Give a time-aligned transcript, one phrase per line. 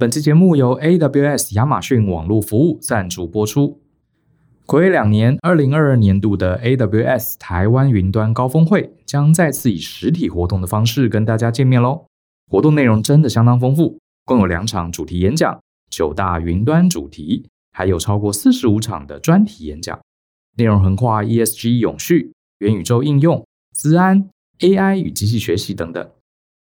[0.00, 3.82] 本期节目由 AWS 亚马逊网络服务赞助播出。
[4.66, 12.06] 睽违两年，二零二二年度的 AWS 台湾云端高峰会将再次以实体活动的方式跟大家见面喽。
[12.50, 15.60] 活动内容真的相当丰富，共有两场主题演讲、
[15.90, 20.00] 九大云端主题，还有超过四十五场的专题演讲，
[20.56, 24.30] 内容横跨 ESG 永续、元宇宙应用、资安、
[24.60, 26.10] AI 与机器学习等等。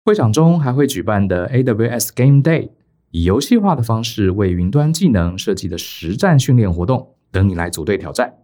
[0.06, 2.70] 会场中还会举办的 AWS Game Day。
[3.10, 8.34] 以游戏化的方式为云端技能设计的实战训练活动，等你来组队挑战。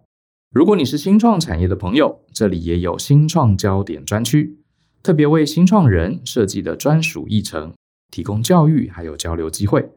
[0.50, 4.58] 如果你是新创产业的朋友，这里也有新创焦点专区，
[5.02, 7.74] 特别为新创人设计的专属议程，
[8.10, 9.90] 提供教育还有交流机会。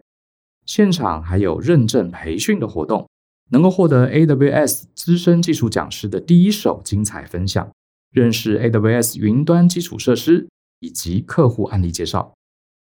[0.65, 3.07] 现场还有认证培训的活动，
[3.51, 7.71] 能够获得 AWS 资深技术讲师的第一手精彩分享，
[8.11, 10.49] 认识 AWS 云端基础设施
[10.81, 12.33] 以及客户案例介绍。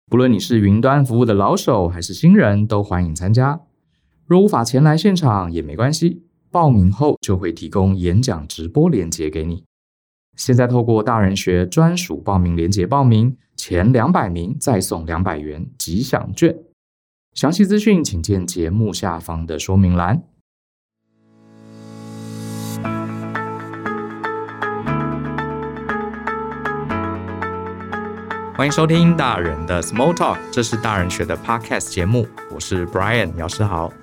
[0.10, 3.60] 不论你是云端服务的老手还是新人，都欢迎参加。
[4.26, 9.66] 若无法前来现场也没关系，报名后就会提供演讲直播链接给你。
[10.38, 16.56] 现在透过大人学专属报名链接报名，前两百名再送两百元吉祥券。
[17.34, 20.24] 详细资讯请见节目下方的说明栏。
[28.58, 33.94] 欢迎收听大人的 Small Talk，这是大人学的 Podcast 节目，我是 Brian 姚诗豪。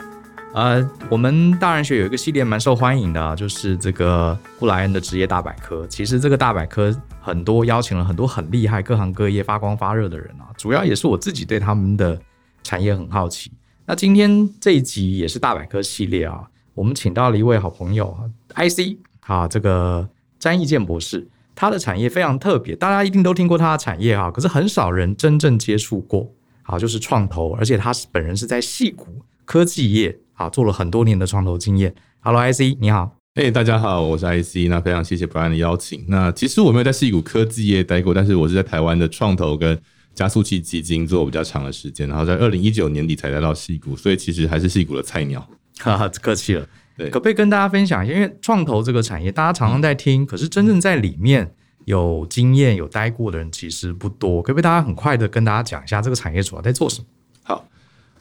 [0.54, 5.84] 呃，我们大人学有一个系列蛮受欢迎的，就是这个布莱恩的职业大百科。
[5.88, 12.16] 其实这个大百科很多邀请了很多很厉害、各行各业发光发热的人啊，主要也是我自己对他们的
[12.62, 13.50] 产业很好奇。
[13.84, 18.16] 那今天这一集也是大百科系列啊，我们请到了一位好朋友
[18.54, 20.08] IC 啊，这个
[20.38, 21.26] 詹益健博士。
[21.54, 26.32] 他的产业非常特别，大家一定都听过他的产业哈，可是很少人真正接触过。
[26.62, 31.94] 好，就是创投，而且他是本人是在戏谷科技业啊做了很多年的创投经验。
[32.20, 33.16] Hello，IC，你好。
[33.34, 34.68] 哎，大家好，我是 IC。
[34.70, 36.04] 那非常谢谢 Brian 的邀请。
[36.08, 39.78] 那其实我没有在戏谷科技业待过，但是我是在台湾的创投跟
[40.14, 45.46] 加速器基金做比较长的时间，然后在二零一九年底才来到戏谷，所以其实还是戏谷的菜鸟。
[45.80, 46.66] 哈哈，客气了。
[46.96, 48.14] 对，可不可以跟大家分享一下？
[48.14, 51.54] 因为创投这个产业，大家常常在听，可是真正在里面
[51.86, 54.40] 有经验、有待过的人其实不多。
[54.40, 57.06] 可不可以大家很快的跟大家讲一下这个产业主要在做什么？
[57.42, 57.68] 好，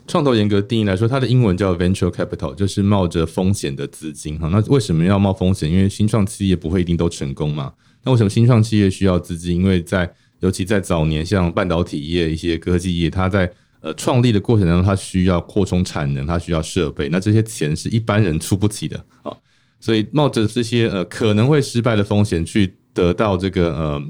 [0.07, 4.39] 创投严格定义来说，它的英文叫 venture capital，就是冒着风险的资金。
[4.39, 5.72] 哈，那为什么要冒风险？
[5.72, 7.73] 因为新创企业不会一定都成功嘛。
[8.03, 9.56] 那为什么新创企业需要资金？
[9.56, 13.50] 因为在尤其在早年，像半导体业、一些科技业，它在
[13.83, 19.35] 呃，创立的过程当中，它需要扩充产能，它需要设备，那这些钱是一般人出不起的啊，
[19.81, 24.01] 所以冒着这些呃可能会失败的风险去得到这个呃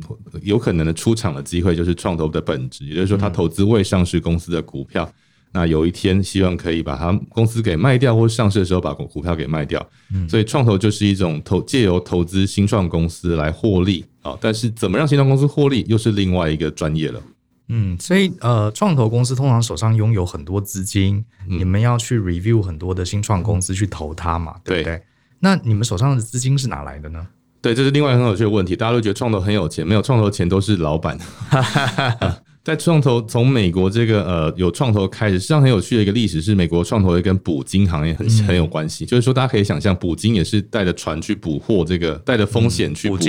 [0.43, 2.85] 有可能的出场的机会，就是创投的本质。
[2.85, 5.11] 也就是说，他投资未上市公司的股票，
[5.51, 9.83] 那有一天希望可以把它公司给卖掉，或上市的时候把股股票给卖掉。
[10.29, 17.19] 所以创投就是一种投借由投资新创公司来获利啊，但是怎么让新创公司获利，又是另外一个专业了。
[17.69, 24.95] 嗯，所以呃，创投公司通常手上拥有很多资金，嗯，你们要去 review 很多的新创公司去投它嘛，对不对？
[24.97, 25.03] 对。
[25.39, 27.25] 那你们手上的资金是哪来的呢？
[27.61, 28.75] 对，这是另外一个很有趣的问题。
[28.75, 31.17] 大家都觉得创投很有钱，没有创投钱都是老板。
[32.63, 39.05] 在创投从美国这个呃有创投开始，实际上很有趣的一个历史是美国创投业跟捕鲸行业很很有关系。
[39.05, 43.21] 就是说，大家可以想象，捕鲸也是带着船去捕获，这个带着风险去捕获。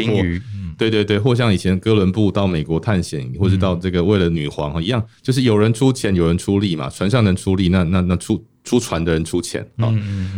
[0.77, 6.89] 对对对，或像以前哥伦布到美国探险，或是到这个为了女皇一样，就是有人出钱，有人出力嘛。
[6.89, 9.93] 船上能出力，那那那出出船的人出钱啊。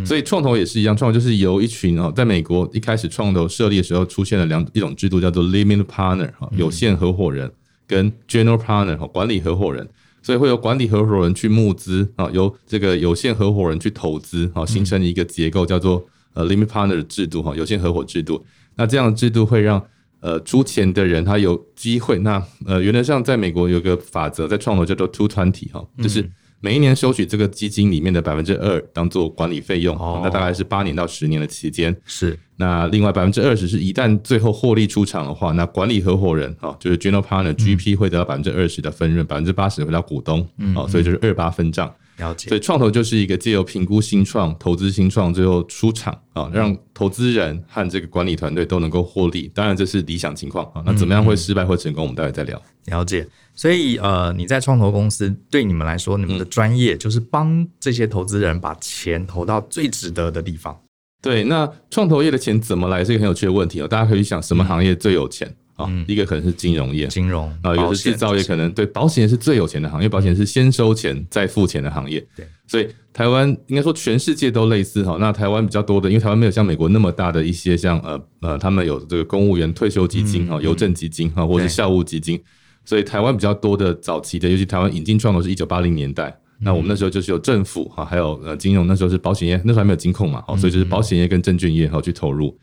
[0.05, 7.51] 所以创投也是一样，创投就是由一群啊，在美国一开始创投设立的时候，出现了两一种制度，叫做 limited partner 哈有限合伙人。
[7.89, 9.89] 跟 general partner 哈管理合伙人，
[10.21, 16.05] 所以会有管理合伙人去募资啊，由这个有限合伙人去投资啊，形成一个结构叫做
[16.35, 18.45] 呃 limit partner 的制度哈，有限合伙制度。
[18.75, 19.81] 那这样的制度会让
[20.21, 22.19] 呃出钱的人他有机会。
[22.19, 26.29] 那呃原则上在美国有个法则，在创投叫做 two twenty 哈，就是。
[26.59, 31.95] 每一年收取这个基金里面的百分之二当做管理费用，那大概是八年到十年的期间。
[32.07, 40.49] 是，那另外百分之二十是一旦最后获利出场的话，那管理合伙人啊，就是 General Partner GP 会得到百分之二十的分润，百分之八十回到股东。
[40.57, 41.95] 嗯，所以就是二八分账。
[42.19, 42.49] 了解。
[42.49, 49.51] 所以创投就是一个借由评估新创、投资新创，最后出场啊，让投资人和这个管理团队都能够获利。
[49.55, 50.83] 当然这是理想情况啊。
[50.85, 52.61] 那怎么样会失败或成功，我们待会再聊。
[52.87, 53.27] 了解。
[53.55, 60.79] 所以，呃，你在创投公司对你们来说，你们的专业就是帮这些投资人把钱投到最值得的地方。
[61.23, 63.89] 对，那创投业的钱怎么来是一个很有趣的问题哦。
[63.89, 65.57] 大家可以想，什么行业最有钱？
[65.77, 72.19] 啊，一个可能是金融业，金融啊，一个是制造业，可能对保险业是最有钱的行业，保险是先收钱再付钱的行业。
[72.35, 75.17] 对，所以台湾应该说全世界都类似哈。
[75.21, 82.43] 那台湾比较多的，因为台湾没有像美国那么大的一些像呃呃，他们有这个公务员退休基金哈、邮政基金哈，或是校务基金，
[82.85, 86.35] 所以台湾比较多的早期的，尤其台湾引进创投是一九八零年代。
[86.59, 92.59] 那我们那时候就是有政府哈，还有呃金融，那时候是保险业，那时候还没有金控嘛，好，所以就是保险业跟证券业哈去投入。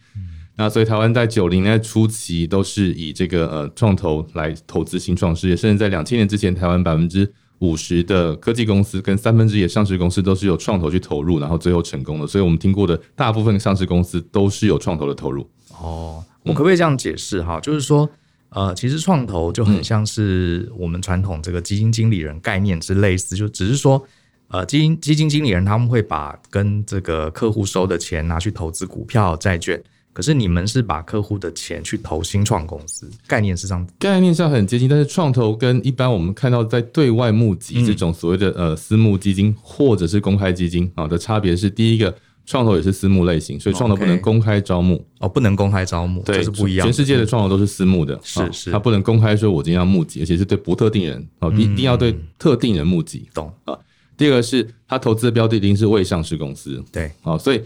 [0.55, 7.27] 那所以台湾在九零年代初期都是以这个呃创投来投资新创事业，甚至在两千年之前，台湾百分之
[7.57, 12.27] 五十的科技公司跟三分之一的上市公司都是有创投去投入，然后最后成功的。
[12.27, 15.49] 所以我们听过的大部分上市公司都是有创投的投入。
[15.81, 17.59] 哦，我可不可以这样解释哈？
[17.59, 18.07] 就是说，
[18.49, 24.05] 呃，其实创投就很像是我们传统这个基金经理人概念之类似，就只是说，
[24.49, 29.81] 呃，基金基金经理人他们会把跟这个客户收的钱拿去投资股票、债券。
[30.13, 42.15] 可是你们是把客户的钱去投新创公司，概念是这样，概念上很接近，但是创投跟一般我们看到在对外募集这种所谓的呃私募基金或者是公开基金啊的差别是，第一个
[42.45, 45.03] 创投也是私募类型，所以创投不能公开招募。
[45.19, 46.85] 哦，不能公开招募，对，这是不一样。
[46.85, 53.51] 全世界的创投都是私募的，是是，他不能公开说我今天要募集，而且是对不特定人哦，一定要对特定人募集，懂。
[53.65, 53.75] 啊？
[54.15, 57.59] 第二个是他投资的标的一定是未上市公司，对，啊，所以。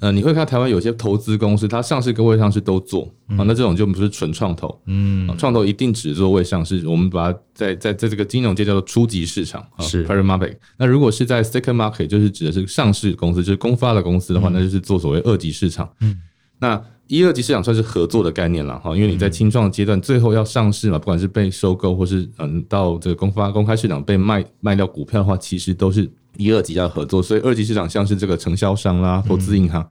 [0.00, 10.56] 呃，你会看台湾有些投资公司，它上市跟未上市都做啊，那这种就不是纯创投，嗯，创投一定只做未上市，我们把它在在在这个金融界叫做初级市场啊，是 market。
[10.76, 15.88] 那如果是在 second market，就是指的是上市公司，就是公发的公司的话，那就是做所谓二级市场。
[16.00, 16.16] 嗯，
[16.60, 26.08] 那一二级市场算是合作的概念了哈，因为你在青创阶段最后要上市嘛，不管是被收购或是嗯到这个公发公开市场被卖卖掉股票的话，其实都是。
[26.38, 29.86] 一二级要合作，所以二级市场像是这个承销商啦、投资银行，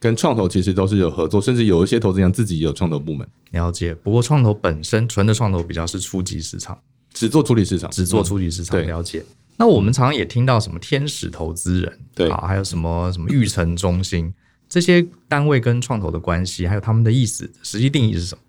[0.00, 3.26] 跟创投其实都是有合作，甚至有一些投资银行自己也有创投部门。
[3.52, 6.76] 了解，不过创投本身纯的创投比较是初级市场，
[7.14, 8.84] 只做初级市场，只做初级市场。
[8.84, 9.24] 了解。
[9.56, 14.34] 那我们常常也听到什么天使投资人，对，还有什么什么育成中心
[14.68, 18.40] 这些单位跟创投的关系，还有他们的意思，实际定义是什么？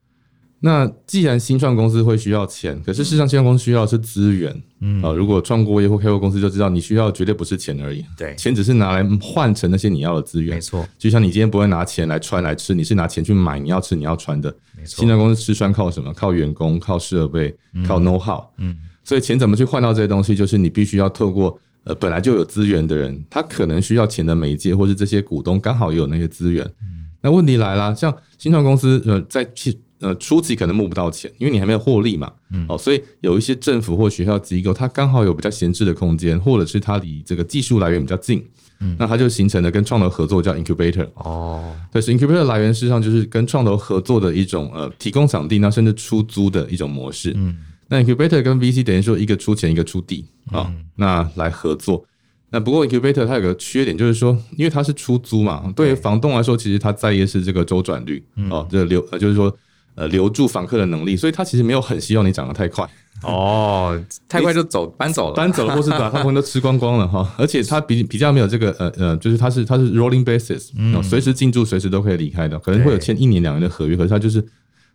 [0.66, 4.64] 那既然新创公司会需要钱，可是事实上新创公司需要的是资源。
[4.80, 8.02] 嗯啊，如果创过业或开过公司就知道，你需要绝对不是钱而已。
[8.18, 10.56] 对，钱只是拿来换成那些你要的资源。
[10.56, 14.50] 没错，就像你今天不会拿钱来穿来吃，你是拿钱去买你要吃你要穿的。
[14.78, 16.14] 没错，新创公司吃穿靠什么？
[16.14, 17.54] 靠员工，靠设备，
[17.86, 18.42] 靠 know how。
[18.58, 18.74] 嗯，
[19.04, 20.34] 所以钱怎么去换到这些东西？
[20.34, 26.64] 就是你必须要透过呃本来就有资源的人，他可能需要钱的媒介，或是这些股东刚好也有那些资源。
[26.82, 29.78] 嗯，那问题来了，像新创公司呃在去。
[30.04, 32.30] 呃，初期可能募不到钱，因为你还没有获利嘛。
[32.52, 38.46] 嗯，哦，所以有一些政府或学校机构，它刚好有比较闲置的空间，或者是它离这个技术来源比较近，
[38.82, 41.08] 嗯，那它就形成了跟创投合作叫 incubator。
[41.14, 47.32] 哦，但是 incubator 来源事实上就是跟创投合作的一种呃，提供场地，那甚至出租的一种模式。
[47.38, 47.56] 嗯，
[47.88, 52.06] 那 incubator 跟 VC 等于说一个出钱，一个出地啊，嗯，那来合作。
[52.50, 59.56] 那不过 incubator 它有个缺点，就是说，因为它是出租嘛，对于房东来说，其实他在意的是这个周转率，哦，这个流呃，就是说。
[59.96, 62.88] 呃，留住访客的能力，所以他其实没有很希望你涨得太快。
[63.22, 63.98] 哦，
[64.28, 67.32] 太快就走搬走了，搬走了，或是把他们都吃光光了哈。
[67.38, 74.44] 而且他比比较没有这个呃呃，就是他是他是 rolling basis，嗯，随时进驻，随时都可以离开的，可能会有签一年两年的合约，可是他就是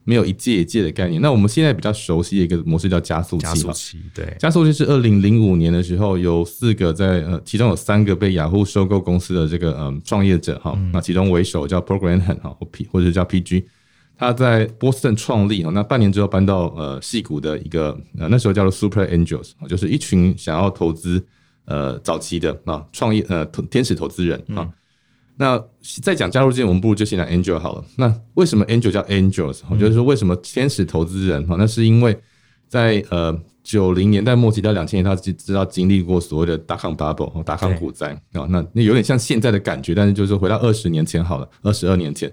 [0.04, 1.22] 没有一届一届的概念。
[1.22, 13.62] 那我们现在比较熟悉的一个模式叫加速器，加速器对，加速器是二零零五年的时候有四个在呃，其中有三个被雅虎收购公司的这个嗯创业者哈，那其中为首叫 Paul Graham 哈或 P 或者叫 PG。
[14.18, 21.24] 他在波士顿创立，那半年之后搬到呃戏谷的一个呃那时候叫做 Super Angels，就是一群想要投资
[21.66, 24.58] 呃早期的啊创业呃天使投资人啊。
[24.58, 24.72] 嗯、
[25.36, 25.64] 那
[26.02, 27.84] 再讲加入之前，我们不如就先讲 Angel 好了。
[27.94, 29.60] 那为什么 Angel 叫 Angels？
[29.70, 31.46] 我就是说为什么天使投资人？
[31.46, 32.18] 哈，那是因为
[32.66, 38.44] 在呃九零年代末期到两千年，他知道经历过所谓的达康 bubble 和达康股灾啊。
[38.50, 42.28] 那那有点像现在的感觉，但是就是回到二十年前好了，二十二年前。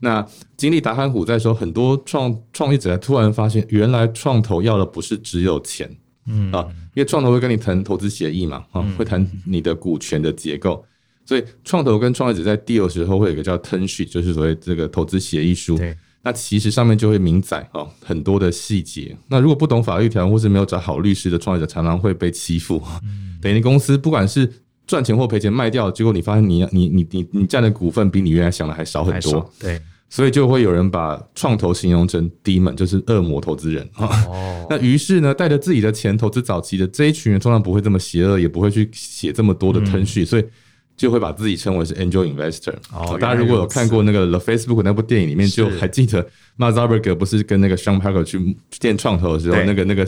[0.00, 0.26] 那
[0.56, 5.94] 经历达康股灾的时候，很多创创业者突然发现，原来创投要的不是只有钱，
[6.26, 10.82] 嗯啊，因为创投会跟你谈投资协议嘛，啊，会谈你的股权的结构，
[11.26, 15.76] 所以创投跟创业者在 deal 的时候会有一个叫 term sheet，就是所谓这个投资协议书。
[15.76, 19.16] 对，那其实上面就会明载啊很多的细节。
[19.28, 22.82] 那如果不懂法律条文或是没有找好律师的创业者，常常会被欺负。
[23.02, 24.50] 嗯，等于公司不管是
[24.90, 29.48] 赚钱或赔钱卖掉，结果你发现你你你你你占的股份比你原来想的还少很多。
[29.60, 29.80] 对。
[30.12, 34.08] 所以就会有人把创投形容成 demon，就是恶魔投资人啊。
[34.28, 40.44] 哦、 那于是呢，带着自己的钱投资早期的这一群人，通常不会这么邪恶，也不会去写这么多的 sheet，、嗯、所以
[40.96, 42.74] 就会把自己称为是 Angel Investor。
[42.92, 46.26] 哦，大家如果有看过那个 The Facebook 那部电影里面，就还记得
[46.58, 50.04] Mark Zuckerberg 不是跟那个 Sean Parker 去见创投的时候，那个那个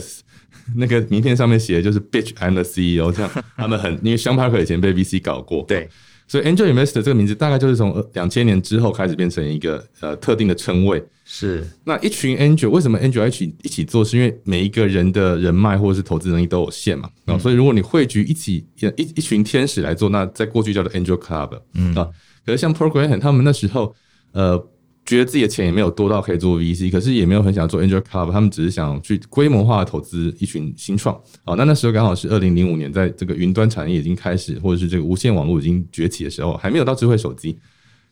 [0.75, 5.89] 那个名片上面写的就是 Bitch I'm the CEO，这样 他们很因为 Sean Parker 以前被 VC 搞过，对。
[6.25, 11.03] 所以 Angel Investor 这个名字大概就是从两千年之后开始变成一个呃特定的称谓。
[11.25, 11.67] 是。
[11.83, 14.05] 那一群 Angel 为什么 Angel 一起一起做？
[14.05, 17.09] 是因为每一个人的人脉或者是投资能力都有限嘛。
[17.25, 21.59] 啊、嗯，所以如果你汇聚一起一一群天使来做，那在过去叫做 Angel Club。
[21.73, 22.09] 嗯啊，
[22.45, 23.93] 可是像 Procreate 他们那时候
[24.31, 24.69] 呃。
[25.05, 31.13] 觉得自己的钱也没有多到可以做 VC，可是也没有很想做 Angel Club，他们只是想去规模化的投资一群新创。
[31.43, 37.57] 哦，那那时候刚好是二零零五年，在这个云端产业已经开始，或者是这个无线网络已经崛起的时候，还没有到智慧手机。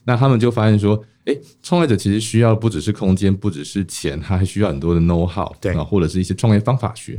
[0.03, 1.33] 那他们就发现说，哎，
[1.63, 7.17] 创业者其实需要不只是空间，不只是钱，他还需要很多的 know how，对啊，或者是一些创业方法学。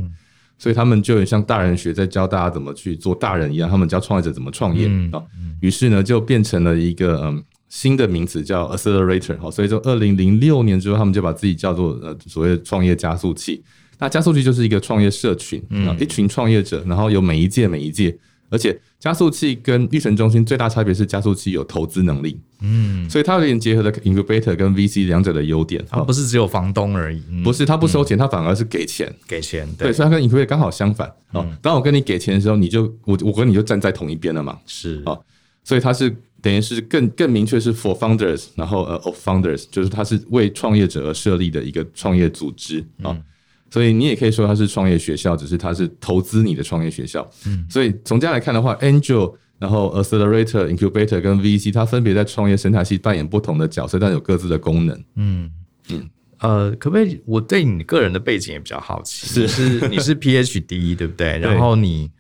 [0.59, 5.23] 所以他们就像大人学，在教大家怎么去做大人一样，他们教创业者怎么创业啊。
[5.61, 7.43] 于是呢，就变成了一个嗯。
[7.73, 13.65] 新的名词叫 Accelerator，好，所以说二零零六年之后，他们就把自己叫做呃所谓的创业加速器。
[13.99, 18.15] 那加速器就是一个创业社群，嗯，一群创业者，然后有每一届每一届，
[18.51, 25.83] 而且加速器跟育成中心最大差别是加速器有投资能力，嗯，所以它有点结合了 Incubator 跟 VC 两者的优点。
[25.89, 31.11] 它不是只有房东而已，不是，它不收钱，它反而是给钱，给钱，对，所以它跟 Incubator 刚好相反。
[31.31, 35.19] 哦，当我跟你给钱的时候，你就我我跟你就站在同一边了嘛，是，哦，
[35.65, 36.15] 所以它是。
[36.43, 43.23] 等于是更更明确是 for founders，然后呃 of founders，就是它是为创业者而设立的一个创业组织啊，嗯、
[43.71, 47.31] 所以你也可以说它是创业学校，只是它是投资你的创业学校。
[47.47, 55.05] 嗯，所以从这样来看的话，Angel，然后 Accelerator、Incubator 跟 VC，它分别在创业生态系扮演不同的角色，但有各自的功能。
[55.15, 55.49] 嗯
[55.91, 57.21] 嗯，呃，可不可以？
[57.25, 61.39] 我对你个人的背景也比较好奇，是是你是 PhD 对不对？
[61.39, 62.11] 然后你。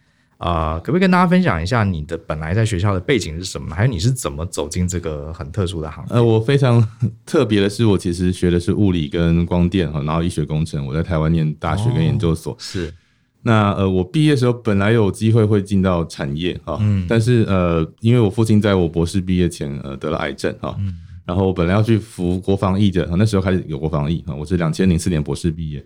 [0.43, 3.73] 啊、呃，可不可以跟大家分享一下你的本来在学校的背景是什么？
[3.73, 6.15] 还有你是怎么走进这个很特殊的行业？
[6.15, 6.85] 呃，我非常
[7.25, 10.85] 特别的是，我其实学的是物理跟光电哈，然后医学工程。
[10.85, 12.53] 我在台湾念大学跟研究所。
[12.53, 12.93] 哦、是。
[13.43, 20.93] 那呃，我毕业的时候本来有机会会进到产业哈，嗯，但是呃，因为我父亲在我博士毕业前呃得了癌症哈，嗯，
[21.25, 25.85] 然后我本来要去服国防役的，那时候开始有国防役哈，我是两千零四年博士毕业。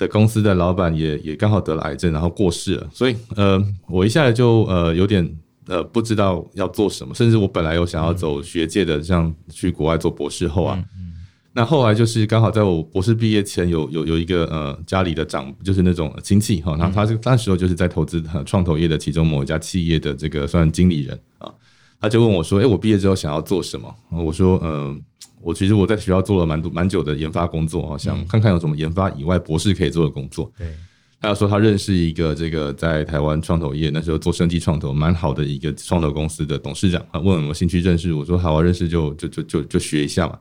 [0.00, 5.30] 的公司的老板也也刚好得了癌症，然后过世了，所以呃，我一下子就呃有点
[5.66, 10.74] 呃不知道要做什么，甚至我本来有想要走学界的，像去国外做博士后啊。
[10.74, 11.12] 嗯嗯、
[11.52, 21.52] 那后来就是刚好在我博士毕业前有，有有有一个呃家里的长，就是那种亲戚哈，然后他是那时候就是在投资创投业的其中某一家企业的这个算经理人啊，
[22.00, 24.96] 他就问我说：“哎，我毕业之后想要做什么？”我说：“嗯、呃。”
[25.42, 30.52] 我其实我在学校做了蛮多蛮久的研发工作，想看看有什么研发以外博士可以做的工作。
[30.58, 30.74] 对，
[31.20, 40.38] 他有说他认识一个这个在台湾创投业那时候做生机创投蛮好的一个创投公司的董事长，他问我有没有兴趣认识，我说好啊，认识就就就就就学一下嘛。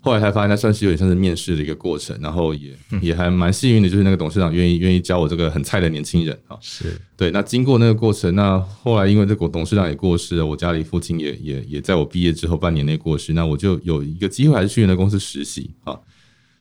[0.00, 2.70] 后来才发现，那算是有点像是面试的一个过程，然后也
[3.02, 6.56] 也还蛮幸运的，就是那个董事长愿意愿意教我这个很菜的年轻人啊。
[6.60, 7.30] 是对。
[7.30, 15.98] 那经过那个过程，那后来因为这个董事长也过世了，我家里父亲也也也在我毕业之后半年内过世，那我就有一个机会，还是去那个公司实习啊。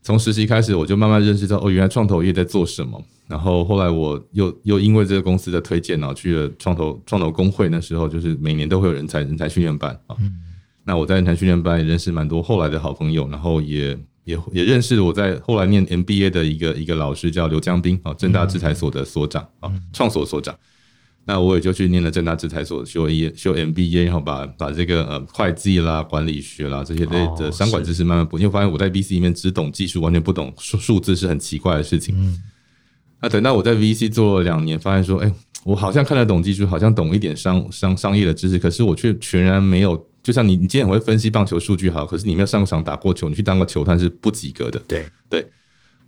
[0.01, 3.01] 从实习开始，我就慢慢认识到哦，原来创投业在做什么。
[3.27, 10.15] 然后后来我又又因为这个公司的推荐，然后去了创投创投工会，那时候就是每年都会有人才人才训练班啊。
[10.89, 20.57] 那我在人才训练班也认识蛮多后来的好朋友，然后也也也认识了我在后来念 MBA 的一个一个老师叫刘江斌啊，正大制裁所的所长啊，创所所长。
[21.25, 28.39] 那我也就去念了正大制裁所修一修 MBA，然后把把这个呃会计啦、管理学啦这些类的商管知识慢慢补。
[28.39, 32.35] 因为发现我在 VC 里面只懂技术，完全不懂数数字是很奇怪的事情。
[33.21, 35.31] 那等到我在 VC 做了两年，发现说，哎，
[35.63, 40.08] 我好像看得懂技术，好像懂一点商商商业的知识，可是我却全然没有。
[40.29, 44.79] 就像你，你今天很会分析棒球数据好，可是你没有上场打过球，你去当个球探是不及格的。
[44.87, 45.43] 对对，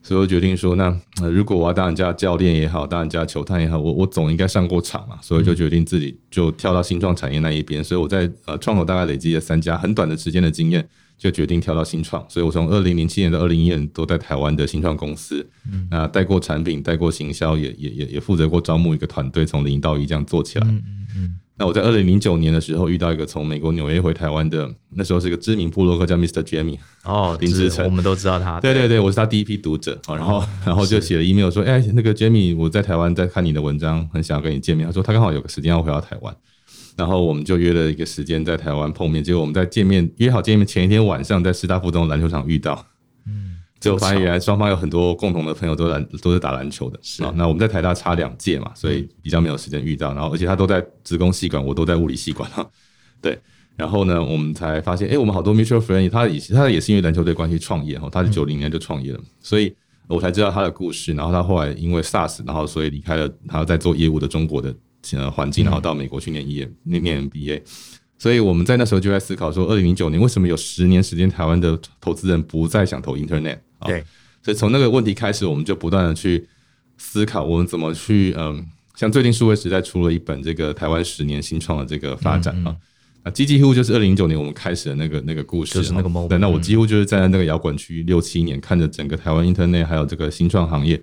[0.03, 0.95] 所以我决定说，那
[1.27, 7.83] 如果我要当人家教练也好，当人家球探也好，我我总应该上过场嘛，所以就决定自己就跳到新创产业那一边。
[7.83, 10.87] 所以我在呃创投大概累积了三家很短的时间的经验，
[11.17, 12.23] 就决定跳到新创。
[12.29, 20.67] 所以我从二零零七年到二零一一年都在台湾的新创公司，嗯，那带过产品，带过行销，也也也也负责过招募一个团队，从零到一这样做起来。
[20.67, 20.83] 嗯
[21.17, 21.35] 嗯。
[21.58, 26.41] 那我在二零零九年的时候遇到一个从美国纽约回台湾的，那时候是一个知名部落客叫 Mr.
[26.41, 28.60] Jamie 哦，林志成，我们都知道他。
[28.60, 34.88] 对对对，我是他第一批读者，哦然后然后就写了 email 说，哎，那个 Jamie，我在台湾在看你的文章，很想要跟你见面。
[34.88, 36.36] 他说他刚好有个时间要回到台湾，
[36.98, 39.24] 然后我们就约了一个时间在台湾碰面。
[39.24, 42.88] 结果我们在见面约好见面前一天晚上，在师大附中篮球场遇到。
[43.81, 47.33] 就发现原来双方有很多共同的朋友都篮都是打篮球的，是啊。
[47.35, 50.13] 那我们在台大差两届嘛，所以比较没有时间遇到。
[50.13, 52.65] 然后而且他都在职工系馆，我都在物理系馆哈。
[53.19, 53.38] 对，
[53.75, 59.75] 然后呢，我们才发现，哎，我们好多 mutual friend，他也他也是因为篮球队关系创业哈，他是九零年就创业了，嗯、所以
[60.07, 61.13] 我才知道他的故事。
[61.13, 64.75] 然后他后来因为 SARS，然后所以离开了他在做业务的中国的
[65.13, 67.63] 呃环境，然后到美国去念业念念 MBA。
[68.21, 73.57] 所以我们在那时候就在思考说，二零零九年为什么有十年时间，台湾的投资人不再想投 Internet？
[73.83, 74.03] 对，
[74.43, 76.47] 所以从那个问题开始，我们就不断的去
[76.99, 78.63] 思考，我们怎么去嗯，
[78.95, 82.75] 像最近数位时代出了一本这个台湾十年新创的这个发展啊，
[83.23, 86.27] 那几乎就是二零零九年我们开始的那个那个故事，就是那个 moment。
[86.27, 91.01] 对，那我几乎就是在那个摇滚区六七年，看着整个台湾 Internet 还有这个新创行业。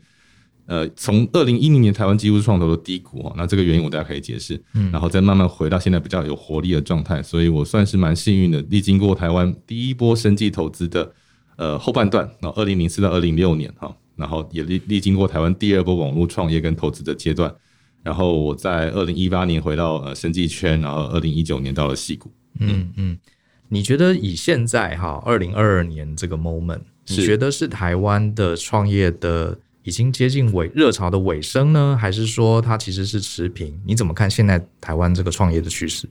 [0.69, 11.11] 呃，从二零一零年台湾几乎是创投的低谷哈，那这个原因我大家可以解释，嗯，然后再慢慢回到现在比较有活力的状态，所以我算是蛮幸运的，历经过台湾第一波生计投资的
[11.57, 17.51] 呃后半段，然后二零零四到二零六年哈，然后也历历经过台湾第二波网络创业跟投资的阶段，
[18.03, 23.19] 然后我在二零一八年回到呃生计圈，然后二零一九年到了戏谷，嗯嗯，
[23.71, 29.59] 你觉得以现在哈二零二二年这个 moment，你觉得是台湾的创业的？
[29.83, 33.81] 已经接近尾热潮的尾声呢，还是说它其实是持平？
[33.87, 36.09] 你怎么看现在台湾这个创业的趋势？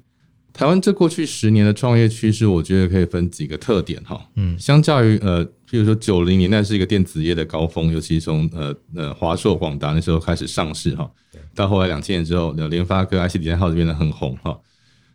[0.53, 4.19] 台湾这过去十年的创业趋势，我觉得可以分几个特点哈。
[4.36, 11.07] 嗯，相较于呃，譬如说九零年代是一个电子业的高峰，尤其从呃呃华硕、广达那时候开始上市哈，
[11.53, 14.59] 到后来两千年之后，联发科、IC 底下号就变得很红哈。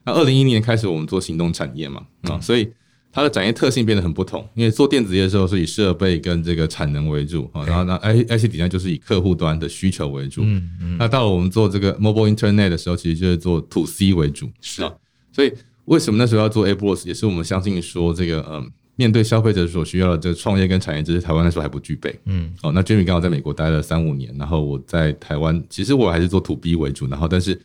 [0.04, 2.73] 那二零一零年开始，我们做行动产业嘛啊，所以。
[3.12, 10.40] 它的产业特性变得很不同，因为做电子业的时候是以设备跟这个产能为主啊，然后那 I I C 底下就是以客户端的需求为主。
[10.42, 10.97] 嗯嗯。
[10.99, 14.49] 那到了我们做这个 Mobile Internet 的时候，其实就是做 To C 为主。
[14.62, 14.90] 是啊。
[15.31, 15.52] 所以
[15.85, 22.19] 为什么那时候要做 AppWorks，也是我们相信说这个嗯，面对消费者所需要的这个创业跟产业知识，台湾那时候还不具备。
[22.25, 22.50] 嗯。
[22.62, 27.61] 哦，那 Jimmy 刚好在美国待了三五年，然后我在台湾，其实我还是做 To B 为主，然后但是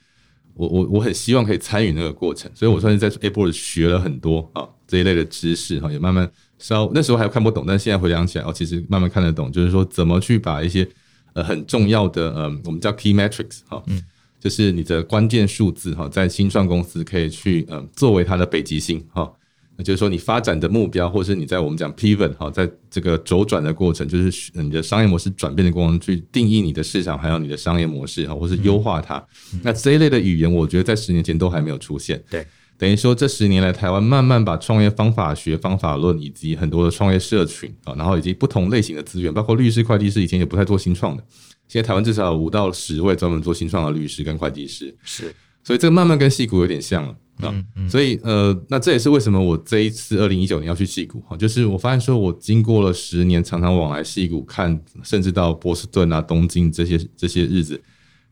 [0.57, 4.67] 我我我很希望可以参与那个过程，所以我算是在 AppWorks 学了很多啊。
[4.87, 9.51] 这一类的知识哈，也慢慢稍那时候还看不懂，但现在回想起来哦，其实慢慢看得懂。
[9.51, 10.87] 就是说，怎么去把一些
[11.33, 14.01] 呃很重要的呃，我们叫 key metrics 哈，嗯，
[14.39, 19.29] 就是你的关键数字哈，在新创公司可以去呃作为它的北极星哈，
[19.77, 29.23] 那就是说你发展的目标，或是你在我们讲 pivot 哈，在这个周转的过程，就是你的商业模式转变的过程，去定义你的市场，还有你的商业模式哈，或是优化它。
[29.63, 32.21] 那这一类的语言，我觉得在十年前都还没有出现。
[32.29, 32.45] 对。
[32.79, 41.23] 等于说，这十年来，台湾慢慢把创业方法学、方法论，以及很多的创业社群啊，然后以及不同类型的资源，包括律师、会计师，以前也不太做新创的，
[41.67, 44.95] 现在台湾至少有五到十位专门做新创的律师跟会计师。
[45.01, 47.49] 是，所以这个慢慢跟戏骨有点像了啊。
[47.53, 47.89] 嗯嗯。
[47.89, 57.81] 所以呃，那这也是为什么我这一次二零一九年要去戏谷哈，就是我发现说我经过了十年，常常往来戏谷看，甚至到波士顿啊、东京这些这些日子，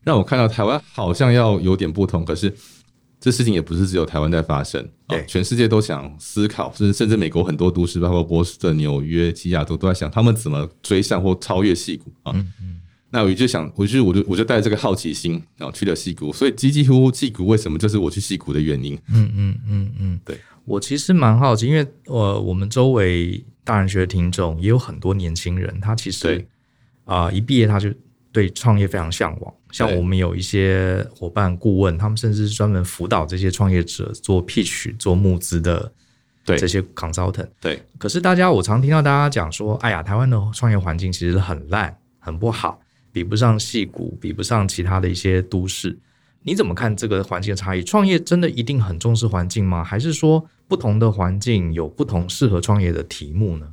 [0.02, 2.52] 让我看到台湾好像要有点不同，可是。
[3.18, 12.32] 这事情也不是只有台湾在发生，对，全世界都想思考，甚至甚至美国很多都市，包括波士顿、纽约、西雅图，都在想他们怎么追上或超越戏谷啊。
[12.36, 12.80] 嗯嗯，
[13.16, 16.30] 那我就想，我就我就我就带着这个好奇心，然后去了戏谷。
[16.30, 18.94] 所以，几几乎戏谷为什么就是我去戏谷的原因？
[19.08, 26.46] 嗯嗯嗯嗯，对，我其实蛮好奇，因为呃，我们周围大人学的听众也有很多年轻人，他其实
[27.06, 27.90] 啊、呃，一毕业他就。
[28.32, 35.90] 对创业非常向往，像我们有一些伙伴顾问，他们甚至是专门辅导这些创业者做 pitch、做募资的，
[36.44, 37.48] 对这些 consultant。
[37.58, 42.78] 对，可是大家，我常听到大家讲说，哎呀，台湾的创业环境其实很烂，很不好，
[43.16, 45.98] 比不上戏谷，比不上其他的一些都市。
[46.42, 47.82] 你怎么看这个环境的差异？
[47.82, 49.82] 创业真的一定很重视环境吗？
[49.82, 53.66] 还是说不同的环境有不同适合创业的题目呢？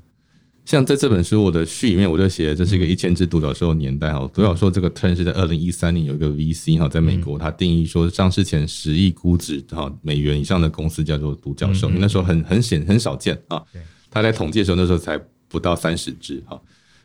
[0.63, 4.25] 像在这本书我的序里面，我就写这是一个一千只独角兽年代哈。
[4.33, 11.89] 独角兽这个 term 是在二零一三年有一个 VC 哈，在美国，它定义说上市前十亿估值哈美元以上的公司叫做独角兽。
[11.89, 13.61] 那时候很很显很少见啊。
[14.09, 16.57] 他在统计的时候，那时候才不到三十只哈。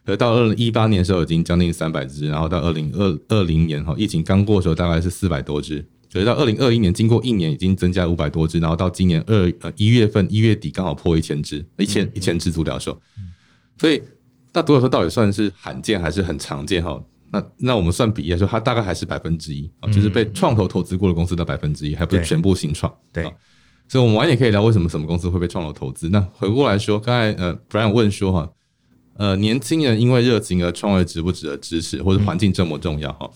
[0.08, 5.86] 而到二零一八年的时候，已经将近三百只，然后到二零二二零年哈，疫情刚过的时候，大概是四百多只。
[6.10, 12.98] 所以到二零二一年，经过一年已经增加五百多只，然后到今年二呃一月份一月底刚好破一千只，一千一千只独角兽。
[13.76, 14.02] 所以，
[14.54, 16.98] 那独角兽到底算是罕见还是很常见哈？
[17.30, 22.90] 那那我们算比例来说，它大概还是百分之一啊，就是被创投投资过的公司的百分之一，还不是全部新创。
[23.12, 23.22] 对，
[23.86, 26.08] 所以，我们晚点可以聊为什么什么公司会被创投投资。
[26.08, 28.50] 那回过来说，刚才呃，Brian 问说哈，
[29.18, 33.30] 呃，年轻人因为热情而创业值不值得支持，或者环境这么重要哈？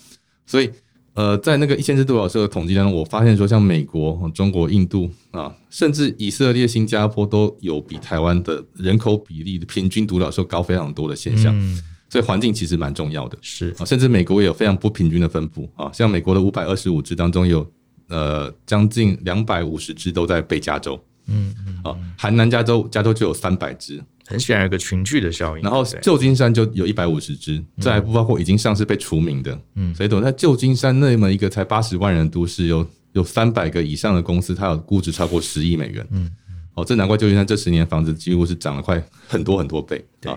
[0.46, 0.70] 所以。
[1.14, 11.54] 呃，在那个一千只独角兽的统计当中，我发现说，像美国、中国、印度啊，甚至以色列、新加坡都有比台湾的人口比例的平均独角兽高非常多的现象。
[11.54, 13.36] 嗯、所以环境其实蛮重要的。
[13.42, 17.70] 是啊，甚至美国也有非常不平均的分布啊，像美国的五百二十五只当中有
[18.08, 25.62] 呃将近两百五十只都在北加州，嗯嗯，啊，含南加州，加州就有三百支，很显然有个群聚的效应。
[25.62, 36.30] 然后旧金山就有一百五十只，再不包括已经上市被除名的，嗯，所以等在旧金山那么一个才八十万人的都市，有有三百个以上的公司，它有估值超过十亿美元，嗯，
[36.74, 40.36] 哦，这难怪旧金山这十年房子几乎是涨了快很多很多倍啊。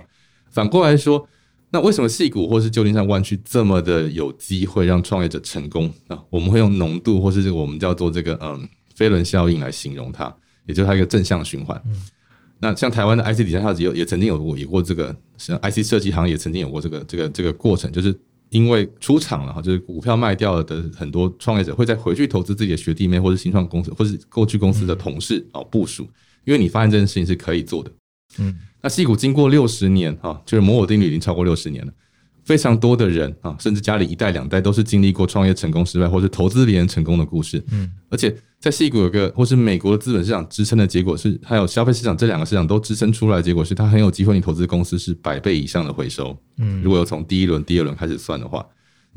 [0.52, 1.28] 反过来说。
[1.72, 6.18] 那为什么戏谷或是旧金山湾区这么的有机会让创业者成功啊？
[6.30, 10.34] 我们会用浓度或是这个我们叫做这个嗯飞轮效应来形容它，
[10.68, 11.82] 也就是它一个正向循环。
[12.66, 18.18] 那像台湾的 IC 底下也也曾经有过有过这个，像 IC 设计行业也曾经有过这个这个这个过程，就是
[18.50, 26.08] 因为出厂了哈，就是股票卖掉了的很多创业者会再回去投资自己的学弟妹或是新创公司或是过去公司的同事哦部署，
[26.44, 27.92] 因为你发现这件事情是可以做的，
[28.40, 28.58] 嗯。
[28.82, 31.94] 那矽谷经过六十年哈，就是摩尔定律已经超过六十年了，
[32.46, 37.62] 非常多的人啊，甚至家里一代两代都是经历过创业成功失败，或是投资别人成功的故事。
[37.72, 46.38] 嗯，而且在矽谷有个或是美国的资本市场支撑的结果是，还有消费市场这两个市场都支撑出来的结果是，它很有机会你投资公司是百倍以上的回收。
[46.60, 48.66] 嗯，如果有从第一轮、第二轮开始算的话。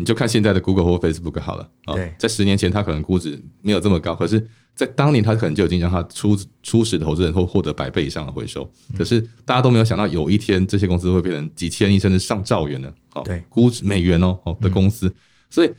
[0.01, 4.39] 你就看现在的 Google 或 Facebook 好了啊，在十年前它可能估值没有这么高，可是，
[4.79, 8.65] 在当年他可能就已经让他初初始投资人会获得百倍以上的回收。
[8.97, 15.13] 可是大家都没有想到，有一天这些公司会变成几千亿甚至上兆元的哦，估值美元哦的公司。
[15.51, 15.71] 所以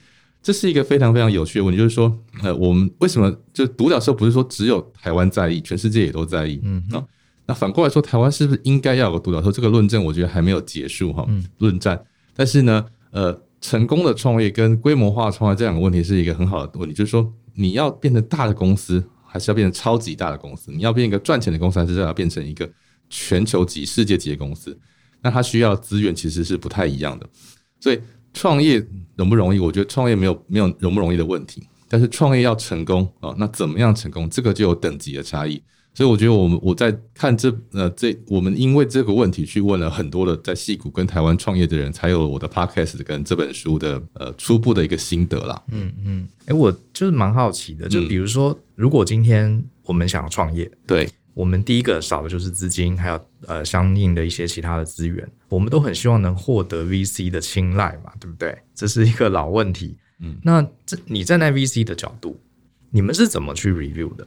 [0.44, 6.60] 这是一个非常非常有趣的问题，就是说，呃，我们为什么就独角兽不是说只有台湾在意，全世界也都在意？
[6.64, 6.84] 嗯，
[7.46, 9.50] 那反过来说，台湾是不是应该要有个独角兽？
[9.50, 11.26] 这个论证我觉得还没有结束哈，
[11.60, 11.98] 论战。
[12.36, 13.42] 但是呢，呃。
[13.62, 20.72] 成功的创业跟规模化创业这两个问题是一个很好的问题，就是说你要变成大的公司，还是要变成超级大的公司？
[20.72, 22.70] 你要变一个赚钱的公司，还是要变成一个
[23.10, 24.78] 全球级、世界级的公司？
[25.22, 27.28] 那它需要资源其实是不太一样的。
[27.80, 28.00] 所以
[28.34, 28.86] 创业
[29.16, 29.60] 容不容易？
[29.60, 34.30] 我觉得创业没有没有容不容易的问题，但是创业要成功啊，那怎么样成功？
[34.30, 35.62] 这个就有等级的差异。
[35.94, 45.62] 所以我觉得，我们我在看这呃这我们因为这个问题去问了很多的在戏谷跟台湾创业的人，才有我的 podcast 跟这本书的呃初步的一个心得啦。
[45.72, 58.58] 嗯嗯，哎、欸，我就是蛮好奇的，就比如说，如果今天我们想要创业，对，我们第一个少的就是资金，还有呃相应的一些其他的资源，我们都很希望能获得 VC 的青睐嘛，对不对？
[58.74, 59.98] 这是一个老问题。
[60.22, 62.40] 嗯，那这你站在 VC 的角度，
[62.92, 64.26] 你们是怎么去 review 的？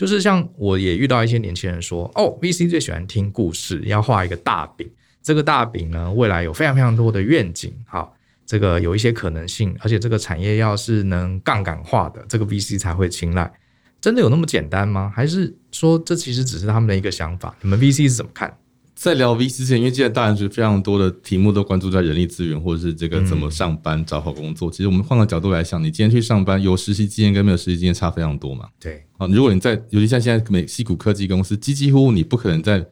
[0.00, 4.90] 就是像我也遇到一些年轻人说，哦，VC 最喜欢听故事，要画一个大饼。
[5.22, 13.52] 这个大饼呢，未来有非常非常多的愿景，好，这个有一些可能性，而且这个产业要是能杠杆化的，这个 VC 才会青睐。
[14.00, 15.12] 真的有那么简单吗？
[15.14, 17.54] 还是说这其实只是他们的一个想法？
[17.60, 18.56] 你们 VC 是怎么看？
[19.00, 24.70] 在聊 VC 之前，因为现在大家是非常多的题目都关注在人力资源或者是这个怎么上班、嗯、找好工作。
[24.70, 28.68] 其实我们换个角度来想，你今天去上班，有实习经验跟没有实习经验差非常多嘛？
[28.78, 32.86] 对啊，如果你在，尤其像现在美西谷科技公司，几几乎乎你不可能在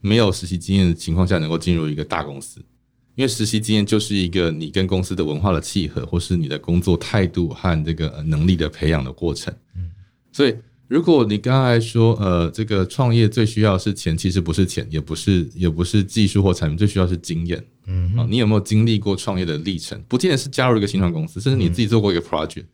[0.00, 2.58] 没有实习经验的情况下能够进入一个大公司，
[3.14, 9.54] 因为实习经验就是一个你跟公司的文化的契合，或是你的工作态度和这个能力的培养的过程。
[9.76, 9.92] 嗯，
[10.32, 10.56] 所以。
[10.92, 17.64] 如果你刚才说，呃，这个创业最需要的是钱，其实不是钱，也不是，也不是技术或产品，最需要是经验。
[17.86, 19.98] 嗯，啊，你有没有经历过创业的历程？
[20.06, 22.68] 不见得是加入一个新创公司，甚至你自己做过一个 project，、嗯、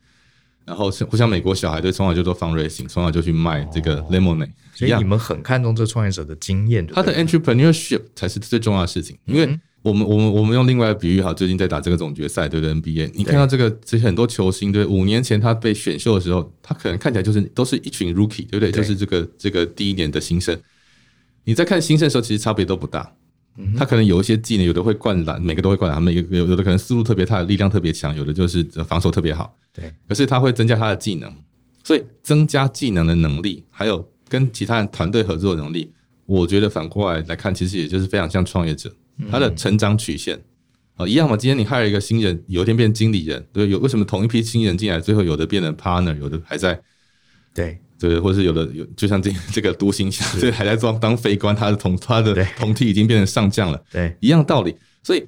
[0.65, 9.57] 然后像不像美国小孩，对，从小就做 fundraising，从小就去卖这个 lemonade，、哦、所以你们很看重这创业者的经验，他的 entrepreneurship 才是最重要的事情，因为。
[9.89, 18.71] 嗯我们我们我们用另外的比喻哈，最近在打这个总决赛，对不对？NBA，你看到这个这些很多球星，对，五年前他被选秀的时候，他可能看起来就是都是一群 rookie，对不对？
[18.71, 20.59] 对就是这个这个第一年的新生。
[21.45, 23.13] 你在看新生的时候，其实差别都不大。
[23.77, 29.53] 他可能有一些技能，有的会灌篮，每个都会灌篮，每个有有的可能思路特别，他的力量特别强，有的就是防守特别好。
[29.73, 31.33] 对，可是他会增加他的技能，
[31.83, 35.91] 所以增加技能的能力，还有跟其他人团队合作的能力，
[36.27, 38.95] 我觉得反过来来看，其实也就是非常像创业者。
[39.31, 40.41] 他的成长曲线
[40.95, 41.37] 啊，一样嘛。
[41.37, 46.81] 今天你害了一个新人，有一天变经理人，对，有为什么同一批新人进来，最后有的变成 partner，有的还在，
[47.55, 54.75] 对对，或是有的有，就像这这个独行侠，这还在当当飞官，他的同他的同梯已经变成上将了，对，一样道理。
[55.03, 55.25] 所以，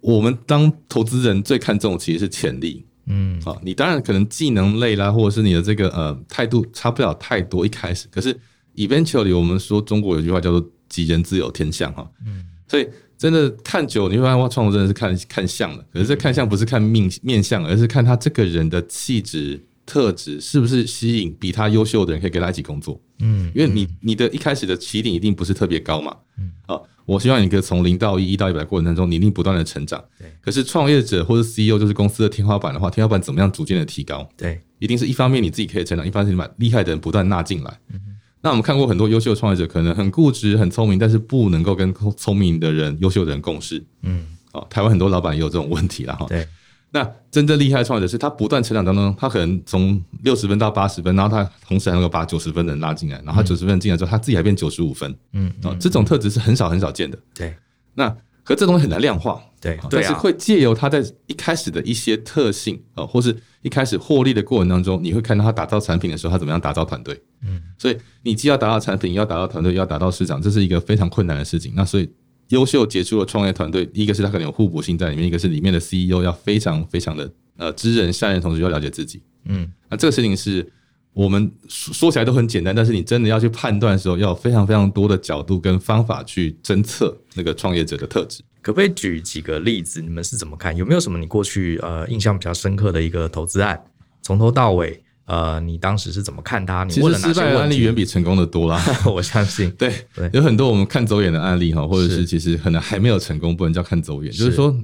[0.00, 8.38] 我们当投资人最看重的其实是潜力，嗯，啊，你当然可能技能类啦，或者是你的这个呃态度差不了太多一开始，可是
[8.76, 12.88] eventually 我们说中国有句话叫做“吉人自有天相”哈，嗯，所以。
[13.20, 15.84] 真的看久，你会发现哇，创投真的是看看相的。
[15.92, 22.98] 可是这看相不是看命面相，而是看他这个人的气质特质是不是吸引比他优秀的人可以跟他一起工作。
[23.18, 26.16] 嗯，因为你你的一开始的起点一定不是特别高嘛。
[26.38, 30.02] 嗯，好，我希望你可以从零到一，一到一百过程当中，你一定不断的成长。
[30.18, 30.26] 对。
[30.40, 34.26] 可是创业者或者 CEO 就是公司的天花板的话，天花板怎么样逐渐的提高？
[34.34, 34.58] 对。
[34.78, 37.78] 一定是一方面你自己可以成长，一方面你把厉害的人不断纳进来。
[37.92, 38.00] 嗯、
[38.42, 43.84] 那我们看过很多优秀创业者，可能很固执、很聪明，但是不能够跟聪明的人、优秀的人共事。
[44.02, 46.26] 嗯，哦，台湾很多老板也有这种问题了 哈。
[46.28, 46.46] 对。
[46.92, 55.14] 那真正厉害的创业者是他不断成长当中，他可能从六十分到八十分，然后他同时还能够把九十分的人拉进来，然后他九十分进来之后，他自己还变九十五分。
[55.32, 57.16] 嗯，啊，这种特质是很少很少见的。
[57.32, 57.54] 对。
[57.94, 58.08] 那
[58.42, 59.40] 可这东西很难量化。
[59.60, 59.78] 对。
[59.88, 67.20] 但是会借由他在一开始的一些特性啊，或是一开始获利的过程当中，你会看到他打造产品的时候，他怎么样打造团队。
[67.42, 67.60] 嗯。
[67.78, 71.72] 所以你既要打造产品，要打造团队，要打造市场，这是一个非常困难的事情。
[71.74, 72.08] 那所以。
[72.50, 79.22] 优秀杰出的创业团队，一个是他可能有互补性在里面，一个是里面的 CEO 要非常非常的呃知人善任，同时要了解自己。
[79.44, 80.68] 嗯，那这个事情是
[81.12, 88.42] 我们说起来都很简单，但是你真的要去判断的时候，要有非常非常多的角度跟方法去侦测那个创业者的特质。
[88.62, 90.00] 可不可以举几个例子？
[90.02, 90.76] 你们是怎么看？
[90.76, 93.82] 有没有什么你过去呃印象比较深刻的一个投资案，
[94.22, 95.02] 从头到尾？
[95.26, 96.82] 呃，你当时是怎么看它？
[96.82, 97.40] 你问了哪些问题？
[97.40, 99.70] 其实失败的案例远比成功的多啦， 我相信。
[99.78, 104.32] 对对，有很多我们看走眼的案例哈，或者是其实可能还没有成功，不能叫看走眼。
[104.32, 104.76] 就是说，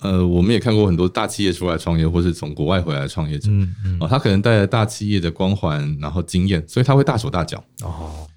[0.00, 7.62] 呃，我们也看过很多大企业出来创业，或是从国外回来的创业者，嗯嗯，哦，他可能带着大企业的光环，然后经验，所以他会大手大脚。
[7.82, 8.35] 哦，对。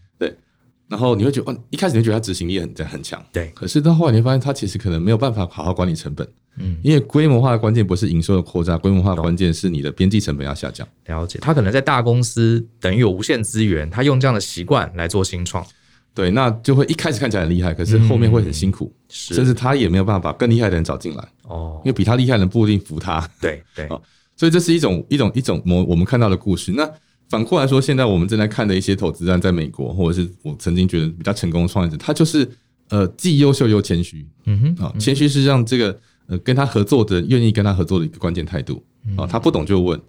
[0.90, 3.52] 然后你会觉得，哦，一开始你会觉得他执行力很很强，对。
[3.56, 6.28] 可是到后来你会发现，他其实可能没有办法好好管理成本。
[6.58, 10.86] 嗯，因为规模化的关键不是营收的扩张，规模化的关键是你的边际成本要下降。
[11.06, 15.66] 了解，他可能在大公司等于有无限资源，他用这样的习惯来做新创，
[16.14, 23.26] 对，那就会一开始看起来很厉害，可是后面会很辛苦，嗯、甚至他也没有办法把更厉害的人找进来哦，因为比他厉害的人不一定服他。
[23.40, 23.88] 对对，
[24.36, 26.74] 所以这是一种一种一种我我们看到的故事。
[26.76, 26.90] 那
[27.30, 32.50] 反过来说，现在我们正在看的一些投资案，在美国或者是我曾经觉得比较成功的创业者，他就是
[32.90, 34.28] 呃既优秀又谦虚。
[34.46, 36.00] 嗯哼，啊，谦虚是让这个。
[36.32, 38.84] 呃，跟他合作的愿意跟他合作的一个关键态度
[39.18, 40.04] 啊，他不懂就问啊，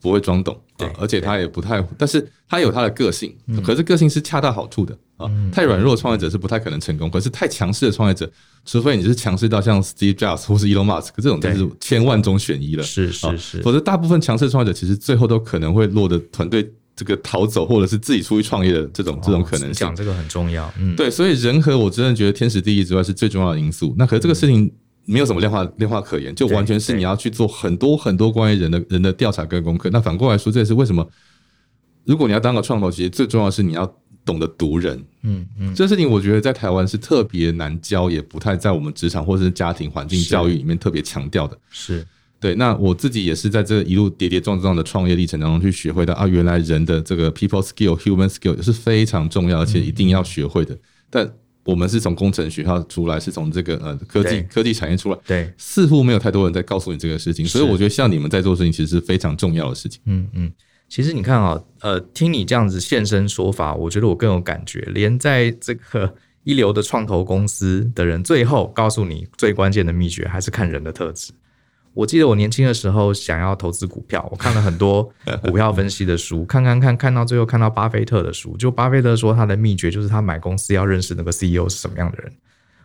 [0.00, 3.34] 不会装懂啊，而且他也不太，但是他有他的个性，
[3.64, 5.30] 可是个性是恰到好处的啊。
[5.52, 8.30] 太软弱的创业者是不太可能成功，可是太强势的创业者，
[8.64, 12.82] 除非你是强势到像 Steve Jobs 或是 Elon Musk 这种，就是千万中选一了。
[12.82, 19.74] 是是是，否则大部分强势创业者其实最后都可能会落得团队这个逃走，或者是自己出去创业的这种这种可能性。
[19.74, 23.94] 讲这个很重要，嗯，对，所以人和我真的觉得天时地利之外是最重要的因素。
[23.98, 24.70] 那可是这个事情。
[25.08, 29.88] 没有什么量化量化可言，就完全是你要去做很多很多关于人的人的调查跟功课。
[29.90, 31.08] 那反过来说，这也是为什么，
[32.04, 33.90] 如果你要当个创投，其实最重要的是你要
[34.22, 35.02] 懂得读人。
[35.22, 41.58] 嗯嗯，这事情我觉得在台湾是特别难教，也不太在我们职场或者是家庭环境教育里面特别强调的。
[41.70, 42.06] 是
[42.38, 42.54] 对。
[42.54, 50.76] 那我自己也是在这一路跌跌撞撞的创业历程当中去学会的啊，原来人的这个 people skill、human skill 是非常重要，而且一定要学会的。
[51.08, 51.32] 但
[51.68, 60.00] 我们是从工程学校出来，是从这个呃科技科技产业出来，对，似乎没有太多人在告诉你这个事情，所以我觉得像你们在做事情，其实是非常重要的事情。
[60.06, 60.50] 嗯嗯，
[60.88, 64.80] 其实你看啊，呃，听你这样子现身说法，我觉得我更有感觉。
[64.94, 71.32] 连在这个一流的创投公司的人，最后告诉你最关键的秘诀，还是看人的特质。
[71.94, 75.02] 我记得我年轻的时候想要投资股票，我看了很多
[75.42, 82.32] 股票分析的书，看看看，看到最后看到巴菲特的书，就巴菲特说他的秘诀就是他买公司要认识那个 CEO 是什么样的人。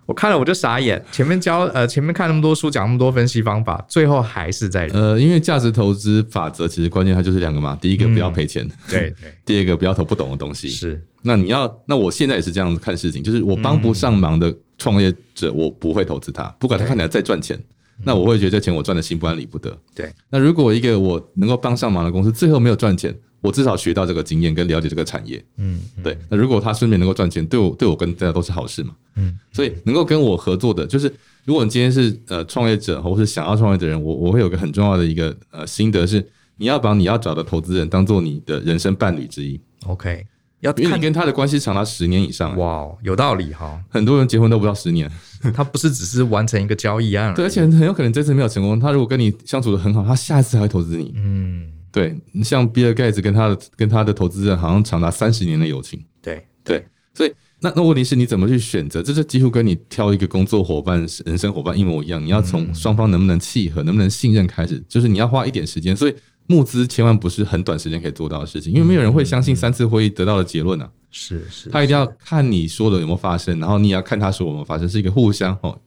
[0.05, 10.67] 我看了我就傻眼，前面教呃前面看那么多书讲那么多分析方法，最后还是在呃，因为价值投资法则其实关键它就是两个嘛，第一个不要赔钱，嗯、对对， 第二个不要投不懂的东西。
[10.67, 17.57] 是，那你要那我现在也是这样子看事情，就是我帮不上忙的创业者，我不会投资他，不管他看起来再赚钱。
[18.03, 19.77] 那我会觉得这钱我赚的心不安理不得。
[19.93, 25.43] 对，那如果一个我能够帮上忙的公司最后没有赚钱，我至少学到这个经验跟了解这个产业。
[25.57, 26.17] 嗯，对。
[26.29, 28.95] 那如果他顺便能够赚钱，对我对我跟大家都是好事嘛。
[29.15, 31.13] 嗯，所以能够跟我合作的，就是
[31.45, 36.25] 如果你今天是呃创业者或是想要创业的人，我我会有个很重要的一个呃心得是，
[36.57, 39.59] 你要把你要找的投资人当做你的人生伴侣之一。
[39.85, 40.25] OK。
[40.63, 43.77] 要因为你跟他的关系长达十年以上，哇，有道理哈。
[43.89, 45.11] 很多人结婚都不到十年，
[45.53, 48.79] 他不是只是完成一个交易案，对，而且很有可能这次没有成功。
[48.79, 51.13] 他如果跟你相处的很好，他下一次还会投资你。
[51.17, 56.01] 嗯，对，像比尔盖茨跟他的跟他的投资人好像长达三十年的友情。
[56.21, 59.03] 对对，所以那那问题是你怎么去选择？
[59.03, 62.23] 这是几乎跟你挑一个工作伙伴、人生伙伴一模一样。
[62.23, 65.93] 你要从双方能不能契合、能不能信任开始，就是你要花一点时间。
[65.93, 66.15] 所以。
[66.47, 70.89] 募资千万不是很短时间可以做到的事情，因为没有人会相信三次会议得到的结论啊。
[71.09, 75.79] 是是，他一定要看你说的有没有发生，然后你也要看他说有没有发生，是一个互相哦。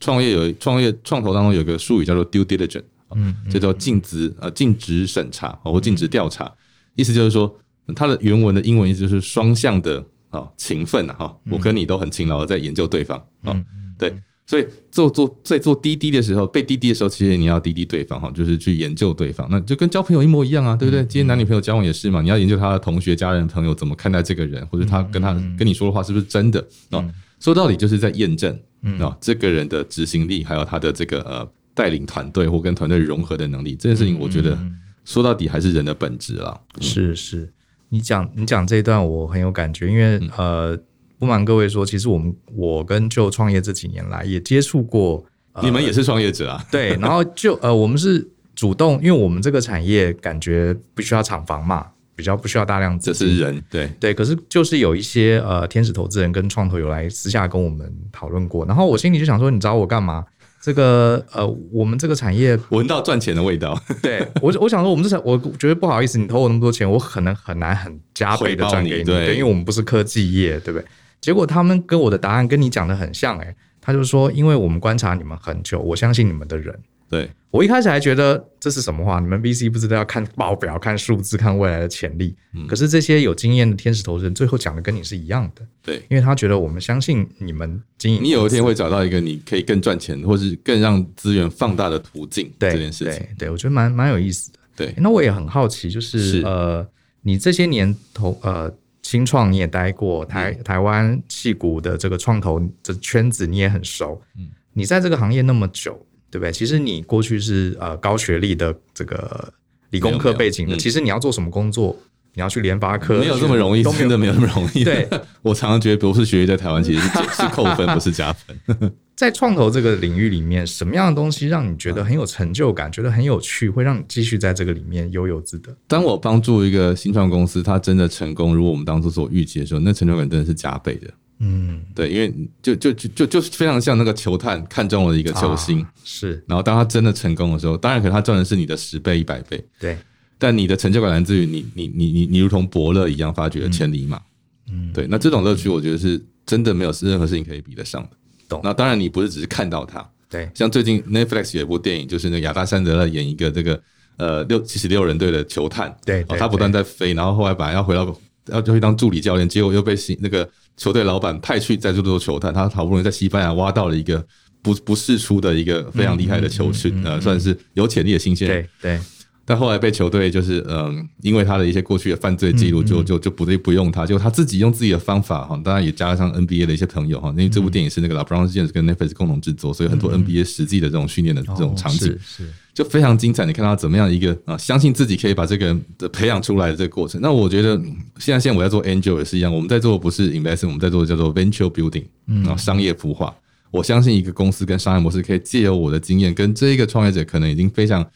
[0.00, 2.82] 创业有创业创投当中有个术语叫做 due diligence，
[3.14, 6.52] 嗯，这叫尽职呃尽职审查或尽职调查，
[6.96, 7.56] 意思就是说
[7.94, 13.56] 它的原文的英文意思就是双向的啊勤奋啊哈，我跟你都很勤劳的在研究对方啊，
[13.96, 14.12] 对。
[14.44, 21.00] 所以做做在做滴滴的时候，被滴滴的时候，其实你要滴滴对方哈，就是去研究对方，那就跟交朋友一模一样啊，对不对？
[21.04, 27.02] 今天男女朋友交往也是嘛，你要研究他的同学、家人、朋友怎么看待这个人，或者他跟他跟你说的话是不是真的啊？
[27.40, 28.52] 说到底就是在验证
[29.00, 34.58] 啊，这个人的执行力，还有他的这个呃带领团队或跟团队融合的能力，这件事情我觉得
[35.04, 36.60] 说到底还是人的本质啦。
[36.80, 37.52] 是是，
[37.88, 40.78] 你讲你讲这一段我很有感觉，因为呃。
[41.22, 45.24] 不瞒各位说，其实我们我跟 Joe 创业这几年来也接触过，
[45.62, 46.66] 你们也是创业者啊？
[46.68, 54.12] 对，然后就呃，我们是主动，因为我们这个产业感觉不需要厂房嘛，比较不需要大量，这是人对对。
[54.12, 60.24] 可是就是有一些呃天使投资人跟创投有来私下跟我们讨论过，然后我心里就想说，你找我干嘛？
[60.60, 63.80] 这个呃，我们这个产业闻到赚钱的味道。
[64.02, 70.84] 对我，我想说，我们这产，我觉得不好意思，你投我那么多钱，我可能很难很加倍的赚给你，对，因为我们不是科技业，对不对？
[71.22, 76.78] 结果他们跟我的答案跟你讲的很像，欸，诶，他就说，因为我们观察你们很久，我相信你们的人。
[77.08, 79.20] 对，我一开始还觉得这是什么话？
[79.20, 82.34] 你们 VC 不知道要看报表、看数字、看未来的潜力。
[82.54, 85.62] 嗯，可是这些有经验的天使投资人最后讲的跟你是一样的。
[85.82, 92.50] 对，因为他觉得我们相信你们经营，你有一天会找到一个你可以更赚钱，或是更让资源放大的途径。
[92.58, 94.58] 对这件事情，对，对我觉得蛮蛮有意思的。
[94.74, 96.88] 对，那我也很好奇，就是，是呃，
[97.20, 98.72] 你这些年投呃。
[99.12, 105.92] 新创你也待过，台台湾戏骨的这个创投这圈子你也很熟，嗯，你在这个行业那么久，
[106.30, 106.50] 对不对？
[106.50, 109.52] 其实你过去是呃高学历的这个
[109.90, 111.94] 理工科背景的，其实你要做什么工作？
[112.34, 114.84] 你要去联发科，没有这么容易，真的没有那么容易。
[114.84, 115.08] 对，
[115.42, 117.08] 我常常觉得博士学历在台湾其实是
[117.42, 118.56] 是扣分，不是加分。
[119.14, 125.76] 在创投这个领域里面，什么样的东西让你觉得很有成就感，觉得很有趣，会让你继续在这个里面悠游自得？
[125.86, 131.08] 当我帮助一个新创公司，它真的成功，如果我们当初所预期的时候，那成就感真的是加倍的。
[131.38, 136.42] 嗯，对，因为就就就就就非常像那个球探看中了一个球星，是。
[136.48, 139.62] 然后当他真的成功的时候，当然可能他赚的是你的十倍、一百倍。
[139.78, 139.98] 对。
[140.42, 144.20] 但你的成就感来自于你你你你你如同伯乐一样发掘了千里马，
[144.68, 148.10] 嗯，对，那这种乐趣我觉得是真的没有任何事情可以比得上的。
[148.48, 148.60] 懂？
[148.64, 153.80] 那当然你不是只是看到它，对，像最近 Netflix 有一部电影，就是那个亚当山德勒演一个这个
[154.16, 158.12] 呃六七十六人队的球探，对，他不断在飞，然后后来本来要回到
[158.48, 164.26] 要就去当助理教练，结果又被新那个球队老板派去在这做球探，他好不容易在西班牙挖到了一个
[164.60, 168.98] 不不世出的一个非常厉害的球星，呃，算是有潜力的新鲜人，对。
[169.44, 183.44] 但后来被球队就是嗯，因为他的一些过去的犯罪记录，就就就不对不用他，就他自己用自己的方法哈，当然也加上 NBA 的一些朋友哈，因为这部电影是那个 LeBron James 跟 Netflix 共同制作，所以很多 NBA 实际的这种训练的这种场景，是就非常精彩。
[183.44, 187.20] 你看他怎么样一个啊，相信自己可以把这个人的培养出来的这个过程。
[187.20, 187.76] 那我觉得
[188.18, 193.34] 现在现在我在做 Angel 也是一样，我们在做的不是 Investment，我们在做的叫做 Venture Building，然后商业孵化。
[193.72, 198.06] 我相信一个公司跟商业模式可以借由我的经验，跟这一个创业者可能已经非常。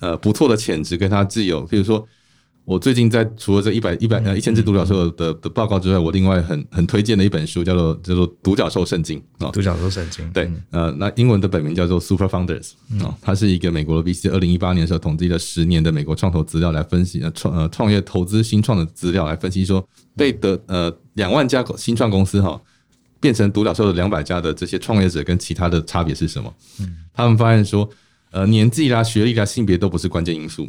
[0.00, 2.06] 呃，不错的潜质跟他自有，比如说，
[2.64, 19.86] 我最近在除了这一百一百呃一千只独角兽的的报告之外，我另外很很推荐的一本书叫做叫做《独角兽圣经》啊，《独角兽圣经》对，呃，那英文的本名叫做 Super Founders 啊，它是一个美国的 VC，二零一八年的时候统计了十年的美国创投资料来分析呃创呃创业投资新创的资料来分析说，
[20.16, 22.60] 被的呃两万家新创公司哈
[23.20, 26.54] 变成独角兽的两百家的这些创业者跟其他的差别是什么？
[26.80, 27.88] 嗯，他们发现说。
[28.30, 30.68] 呃，年纪啦、学历啦、性别都不是关键因素，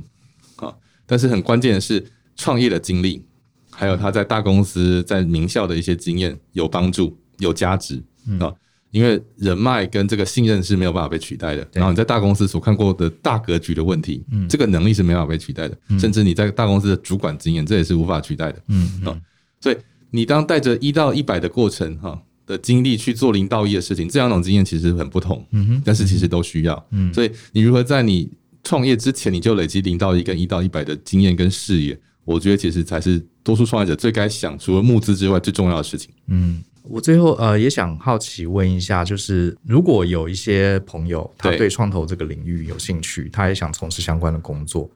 [0.56, 0.74] 啊，
[1.06, 2.04] 但是很关键的是
[2.36, 3.24] 创业的经历，
[3.70, 8.02] 还有他在大公司、在名校的一些经验有帮助、有价值
[8.40, 8.52] 啊。
[8.90, 11.66] 因为人脉跟这个信任是没有办法被取代的。
[11.72, 15.78] 然后你在大公司所看过的大格局的问题，这个能力是没办法被取代的。
[15.98, 18.62] 甚至你在大公司的主管经验，这也是无法取代的。
[18.68, 19.18] 嗯啊，
[19.62, 19.78] 所以
[20.10, 22.22] 你当带着一到一百的过程，哈。
[22.46, 28.30] 的经历去做零到一的事情，这两种经验其实很不同，嗯哼，但是其实都需要，嗯，所以你如何在你
[28.64, 36.12] 创业之前你就累积零到一跟一到一百的经验跟视野，我觉得其实才是多数创业者最该想，除了募资之外最重要的事情。
[36.28, 44.90] 嗯，我最后呃也想好奇问一下，就是如果有一些朋友他对创投这个领域有兴趣，他也想从事相关的工作。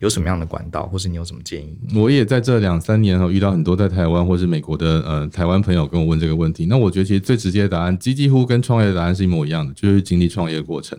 [0.00, 1.76] 有什么样的管道，或是你有什么建议？
[1.94, 6.64] 我也在这两三年哈遇到很多在台湾或是美国的呃台湾朋友跟我问这个问题。
[6.64, 10.98] 那我觉得其实最直接的答案，几几乎跟创业的答案是一模一样的，就是经历创业的过程。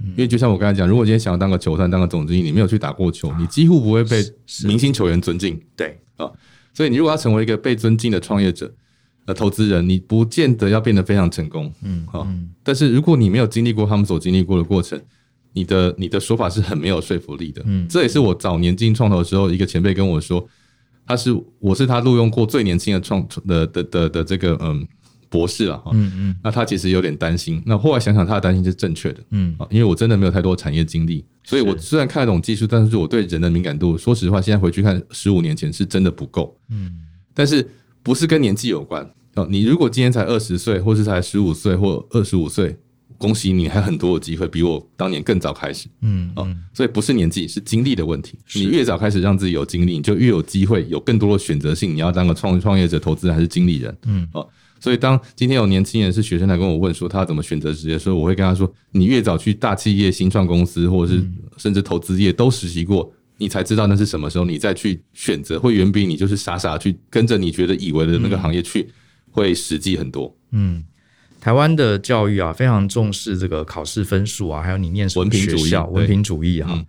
[0.00, 4.24] 因为就像我刚才讲，如果今天想要当个球探，当个总经理，你没有去打过球，你几乎不会被
[4.64, 5.60] 明星球员尊敬。
[5.76, 6.30] 对啊，
[6.72, 8.72] 所以你如果要成为一个被尊敬的创业者、
[9.26, 11.72] 呃投资人，你不见得要变得非常成功。
[11.82, 12.24] 嗯，好，
[12.62, 15.02] 但是如果你没有经历过他们所经历过的过程。
[15.58, 20.46] 你的你的说法是很没有说服力的，嗯，这也是我早年进创投的时候，一个前辈跟我说，
[21.04, 24.86] 他是我是他录用过最年轻的创的的的的这个嗯
[25.28, 25.90] 博士了哈。
[25.94, 26.36] 嗯嗯。
[26.44, 27.60] 那他其实有点担心。
[27.66, 29.20] 那后来想想，他的担心是正确的。
[29.30, 29.52] 嗯。
[29.58, 36.56] 啊，因为我真的没有太多产业经历，所以我虽然看得懂技术，但是我对人的敏感度，说实话，现在回去看十五年前是真的不够。
[36.70, 36.96] 嗯。
[37.34, 37.68] 但是
[38.04, 39.02] 不是跟年纪有关
[39.34, 39.46] 哦？
[39.50, 42.76] 你如果今天才二十岁，或是才十五岁或二十五岁。
[43.18, 45.88] 恭喜你，还很多的机会，比我当年更早开始。
[46.02, 48.38] 嗯，哦，所以不是年纪，是经历的问题。
[48.54, 51.92] 你越早开始让自己有经历，你就越有机会，有更多的选择性。
[51.94, 53.98] 你要当个创创业者、投资人还是经理人？
[54.06, 54.48] 嗯，哦，
[54.78, 68.88] 所以当今天有年轻人是学生来跟我问说他怎么选择职业，所以我会跟他说：你越早去大企业、新创公司，或者是甚至投资业都实习过，你才知道那是什么时候，你再去选择，会远比你就是傻傻去跟着你觉得以为的那个行业去，
[69.32, 70.32] 会实际很多。
[70.52, 70.84] 嗯。
[71.40, 76.84] 台湾的教育啊，非常重视这个考试分数啊，还有你念什么学校，文凭主义啊。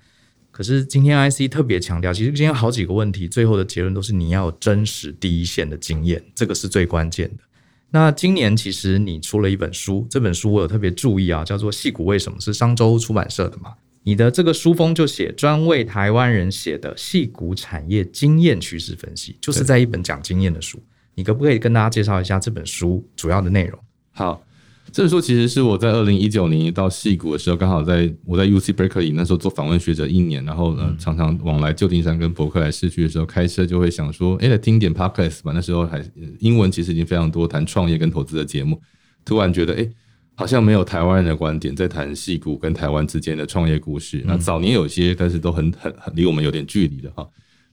[0.51, 7.43] 可是今天 IC 特别强调，其实今天好几个问题，最后的结论都是你要有真实第一线的经验，这个是最关键的。
[7.91, 13.73] 那今年其实你出了一本书，这本书我有特别注意啊，叫做《戏骨为什么》，是商周出版社的嘛？
[14.03, 20.81] 你的这个书封就写专为台湾人写的戏骨产业经验趋势分析，就是在一本讲经验的书。
[21.15, 23.79] 你可不可以跟大家介绍一下这本书主要的内容？
[24.19, 24.43] 好，
[24.91, 35.53] 这本书其实是我在二零一九年到戏谷的时候，刚好在我在 UC Berkeley 那时候做访问学者一年，然后呢常常往来旧金山跟伯克莱市区的时候，开车就会想说，哎，来听点 Podcast 吧。
[35.55, 36.03] 那时候还
[36.39, 38.77] 英文其实已经非常多谈创业跟投资的节目，
[39.23, 39.89] 突然觉得，哎，
[40.35, 44.21] 好像没有台湾人的观点在谈戏谷跟台湾之间的创业故事。
[44.27, 47.25] 那早年有些，但是都很很很离我们有点距离的哈。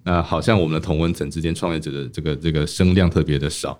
[0.04, 3.76] 那好像我们的同温层之间创业者的这个这个声量特别的少。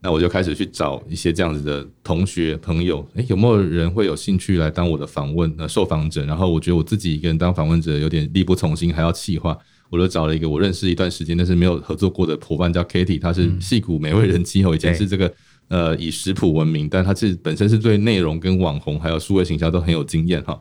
[0.00, 6.24] 那我就开始去找一些这样子的同学朋友，诶，有没有人会有兴趣来当我的访问呃受访者？
[6.24, 9.58] 然后我觉得我自己一个人当访问者有点力不从心，还要企划，
[9.90, 15.34] 我就找了一个我认识一段时间但是没有合作过的伙伴，叫 Katie，他是戏骨美味人妻哦，以前是这个
[15.66, 20.60] 呃以食谱闻名，但他是本身是对内容跟网红还有数位行销都很有经验哈。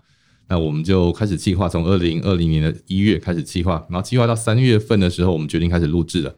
[0.50, 6.36] 那我们就开始计划，从二零二零年的一月开始计划，然后计划到三月份的时候，我们决定开始录制了。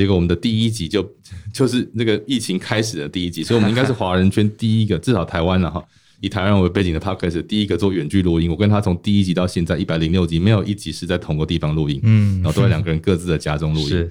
[0.00, 1.06] 结果我们的第一集就
[1.52, 5.84] 就是那个疫情开始的第一集，所以我们应该是华人圈第一个，至少台湾了哈，
[6.22, 8.50] 以台湾人为背景的 Podcast 第一个做远距录音。
[8.50, 14.10] 我跟他从第一集到现在一百零六集，没有一集是在同个地方录音，嗯，然后都在两个人各自的家中录音。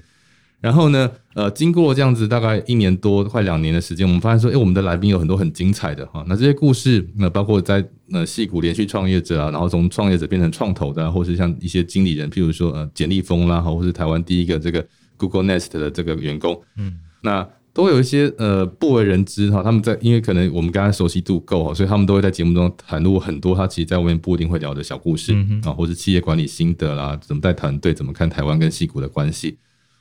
[0.60, 7.82] 然后呢，呃，经过这样子大概一年多快两年的时间，我们发现说，哎，我们的来宾有很多很精彩的哈，那这些故事，那包括在
[8.12, 14.86] 呃戏骨连续创业者啊，然后从创业者变成创投的，或是像一些经理人，譬如说呃简立峰啦，或是台湾第一个这个。
[15.20, 25.32] Google Nest 的这个员工，嗯，那都有一些呃不为人知哈，他们在因为可能我们刚刚熟悉度够，所以他们都会在节目中袒露很多他其实在外面不一定会聊的小故事
[25.64, 29.58] 啊，或是企业管理心得啦，怎么带团队，怎么看台湾跟西谷的关系，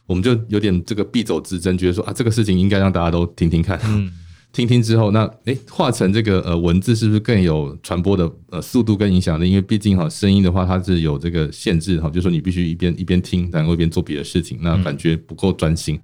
[0.07, 3.79] 我们就有点这个必走之争，觉得说啊，这个事情应该让大家都听听看。
[3.83, 4.11] 嗯
[4.51, 9.47] 听听之后，那诶，化成这个呃文字是不是更有传播的呃速度跟影响力？
[9.47, 15.95] 因为毕竟哈声音的话，它是有这个限制哈，就是说你必须一边一边听，然后一边做别的事情，那感觉不够专心。
[15.95, 16.01] 嗯、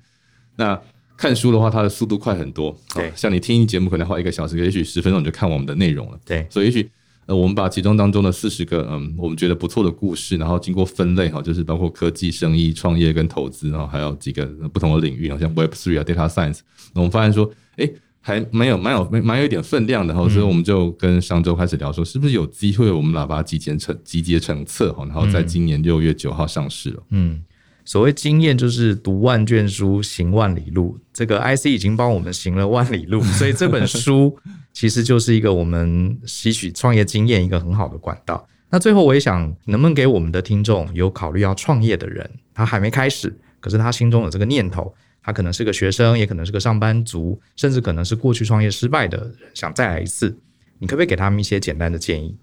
[0.58, 0.82] 那
[1.18, 2.78] 看书的话，它的速度快很多。
[2.94, 6.20] 对，像你听节目可能花一个小时，也许十分钟你就看我们的内容了。
[6.24, 6.88] 对，所以也许
[7.26, 16.60] 呃我们把其中当中的四十个嗯我们觉得不错的故事，然后经过分类哈，就是包括科技、生意、创业跟投资，然后还有几个不同的领域，好像 Web Three 啊、Data Science，
[16.94, 17.92] 那我们发现说，诶。
[18.28, 27.04] 还蛮有蛮有蛮有一点分量的哈，所以我们就跟商周开始聊说，是不是有机会我们喇叭集结成集结成册哈，然后在今年六月九号上市了。
[27.12, 27.44] 嗯，
[27.84, 30.98] 所谓经验就是读万卷书，行万里路。
[31.14, 34.36] 这个 IC 已经帮我们行了万里路， 所以这本书
[34.74, 38.48] 其实就是一个我们吸取创业经验一个很好的管道。
[38.72, 44.92] 那最后我也想，能不能给我们的听众有考虑要创业的人，他还没开始，可是他心中有这个念头。
[45.26, 50.38] 他可能是个学生，也可能是个上班族，甚至可能是过去创业失败的人，想再来一次。
[50.78, 52.38] 你可不可以给他们一些简单的建议？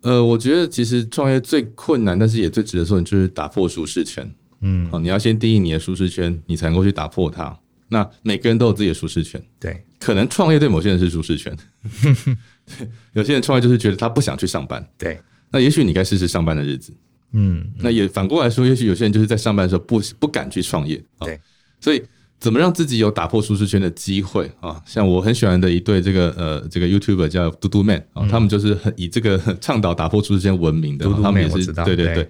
[0.00, 4.26] 呃，我觉得其实创业最困难，但是也最值得说，你就是打破舒适圈。
[4.60, 7.54] 嗯，好，你要先定义你的舒适圈，你才能够去打破它。
[7.88, 11.54] 那每个人都有自己的舒适圈，对，可能创业对某些人是舒适圈，
[13.12, 15.20] 有些人创业就是觉得他不想去上班，对。
[15.50, 16.94] 那也许你该试试上班的日子，
[17.32, 17.70] 嗯。
[17.78, 21.38] 那也反过来说，也许有些人就是在上班的时候不不敢去创业，对，
[21.80, 22.02] 所以。
[22.44, 24.78] 怎么让自己有打破舒适圈的机会啊？
[24.84, 31.06] 像我很喜欢的一对这个呃这个 YouTuber 叫嘟嘟 Man 啊，他们就是很以这个 倡导打破舒适圈闻名的。
[31.22, 32.28] 他们也是对对对。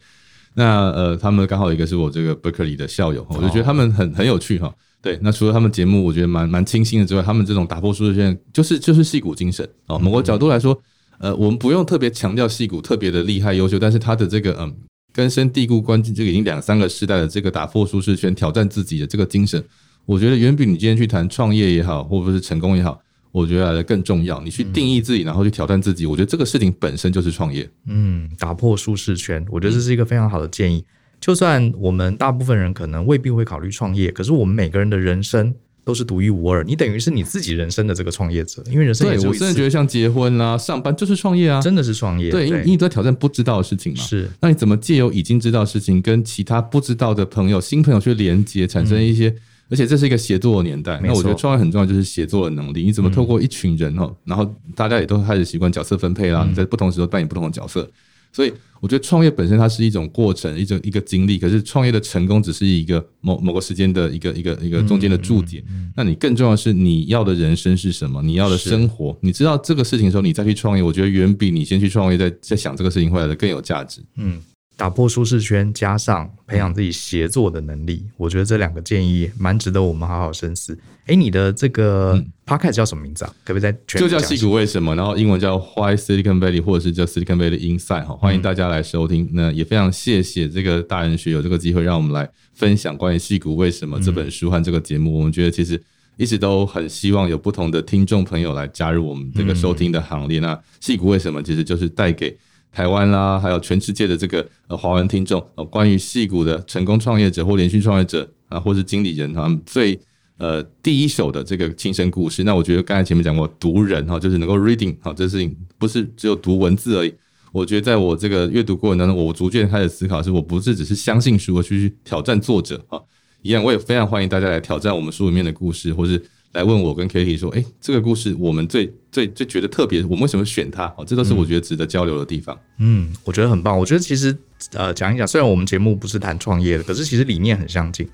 [0.54, 4.72] 那呃，他们刚好一个是我这个 Berkeley 的校友，我就觉得他们很很有趣哈。
[5.02, 9.98] 对，那除了他们节目我觉得蛮蛮清新的之外，他们这种打破舒适圈就是就是戏骨精神啊。
[9.98, 10.80] 某个角度来说，
[11.18, 14.72] 呃，我们不用特别强调戏骨特别的厉害优秀，但是他的这个嗯
[15.12, 19.62] 根深蒂固、关键这个已经两三个世代的这个打破舒适圈、挑战自己的这个精神。
[20.06, 23.00] 我觉得远比你今天去谈创业也好，或者是成功也好，
[23.32, 24.40] 我觉得来的更重要。
[24.42, 27.68] 你去定义自己，然后去挑战自己，我觉得这个事情本身就是创业。
[27.86, 30.84] 嗯，打破舒适圈，我觉得这是一个非常好的建议。
[31.20, 36.62] 就算我们大部分人可能未必会考虑创业，可是我们每个人的人生都是独一无二。
[36.64, 39.26] 你等于是你自己人生的这个创业者，因为人生也是。
[39.26, 42.30] 我真的觉得像结婚啦、啊、上班就是创业啊，真的是创业。
[42.30, 44.02] 对，因为你都在挑战不知道的事情嘛。
[44.02, 49.34] 是，那你怎么借由已经知道的事情，跟其他不知道的朋友、新朋友去连接，产生一些。
[49.74, 52.84] 嗯而且这是一个协作的年代，那我觉得创业很重要，就是协作的能力。
[52.84, 57.90] 你怎么透过一群人哦，然后大家也都开始习惯角色分配啦，你在不同时候扮演不同的角色。
[58.32, 61.38] 所以我觉得创业本身它是一种过程，一种一个经历。
[61.38, 65.62] 可是创业的成功只是一个某某个时间的一个一个一个中间的注解。
[65.96, 68.22] 那你更重要的是你要的人生是什么？
[68.22, 74.00] 你要的生活，你知道这个事情的时候，你再去创业，我觉得远比你先去创业再再想这个事情会来的更有价值。
[74.16, 74.40] 嗯。
[74.76, 80.76] 打破舒适圈，加上培养自己协作的能力，我觉得这两个建议蛮值得我们好好深思。
[81.06, 83.34] 哎，你的这个 podcast 叫什么名字啊？
[83.44, 84.96] 可不可以再全就叫戏骨为什么？
[84.96, 89.28] 然后英文叫 Why Silicon Valley，或者是叫 Silicon Valley Inside 哈，欢迎大家来收听。
[89.32, 95.18] 那也非常谢谢这个大人学有这个机会让我们来分享关于戏骨为什么这本书和这个节目。
[95.18, 95.80] 我们觉得其实
[96.16, 100.40] 一直都很希望有不同的听众朋友来加入我们这个收听的行列。
[100.40, 102.36] 那戏骨为什么其实就是带给
[102.74, 109.96] 台湾啦，还有全世界的这个呃华文听众，呃，关于矽谷的成功创业者或连续创业者啊，或是经理人他们最
[110.38, 112.42] 呃第一手的这个亲身故事。
[112.42, 117.14] 那我觉得刚才前面讲过，读人哈，就是能够 reading 哈，这事情不是只有读文字而已。
[117.52, 122.98] 我觉得在我这个阅读过程当中，我逐渐开始思考，是我不是只是相信书，而去挑战作者啊。
[123.42, 126.20] 一样，我也非常欢迎大家来挑战我们书里面的故事，或是。
[126.54, 130.86] 来问我跟 Katie 说，哎、欸，这个故事我们最最最觉得特别，我们为什么选它？
[130.96, 132.58] 哦，这都是我觉得值得交流的地方。
[132.78, 133.76] 嗯，我觉得很棒。
[133.76, 134.36] 我觉得其实
[134.72, 138.08] 呃，讲一讲，虽然我们节目不是谈创业的，可是其实理念很相近。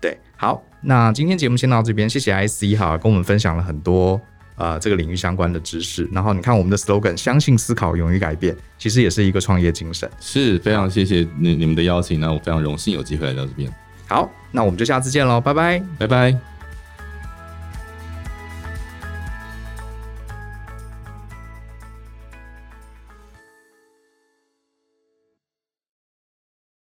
[0.00, 4.18] 对，好，那今天节目先到这边，谢谢 IC 哈，跟我们分享了很多
[4.54, 6.08] 呃这个领域相关的知识。
[6.12, 10.08] 然后你看我们的 slogan，相信思考，勇于改变，其实也是一个创业精神。
[10.20, 13.68] 是非常谢谢你你们的邀请，那我非常荣幸有机会来到这边。
[14.06, 16.59] 好，那我们就下次见喽，拜拜，拜拜。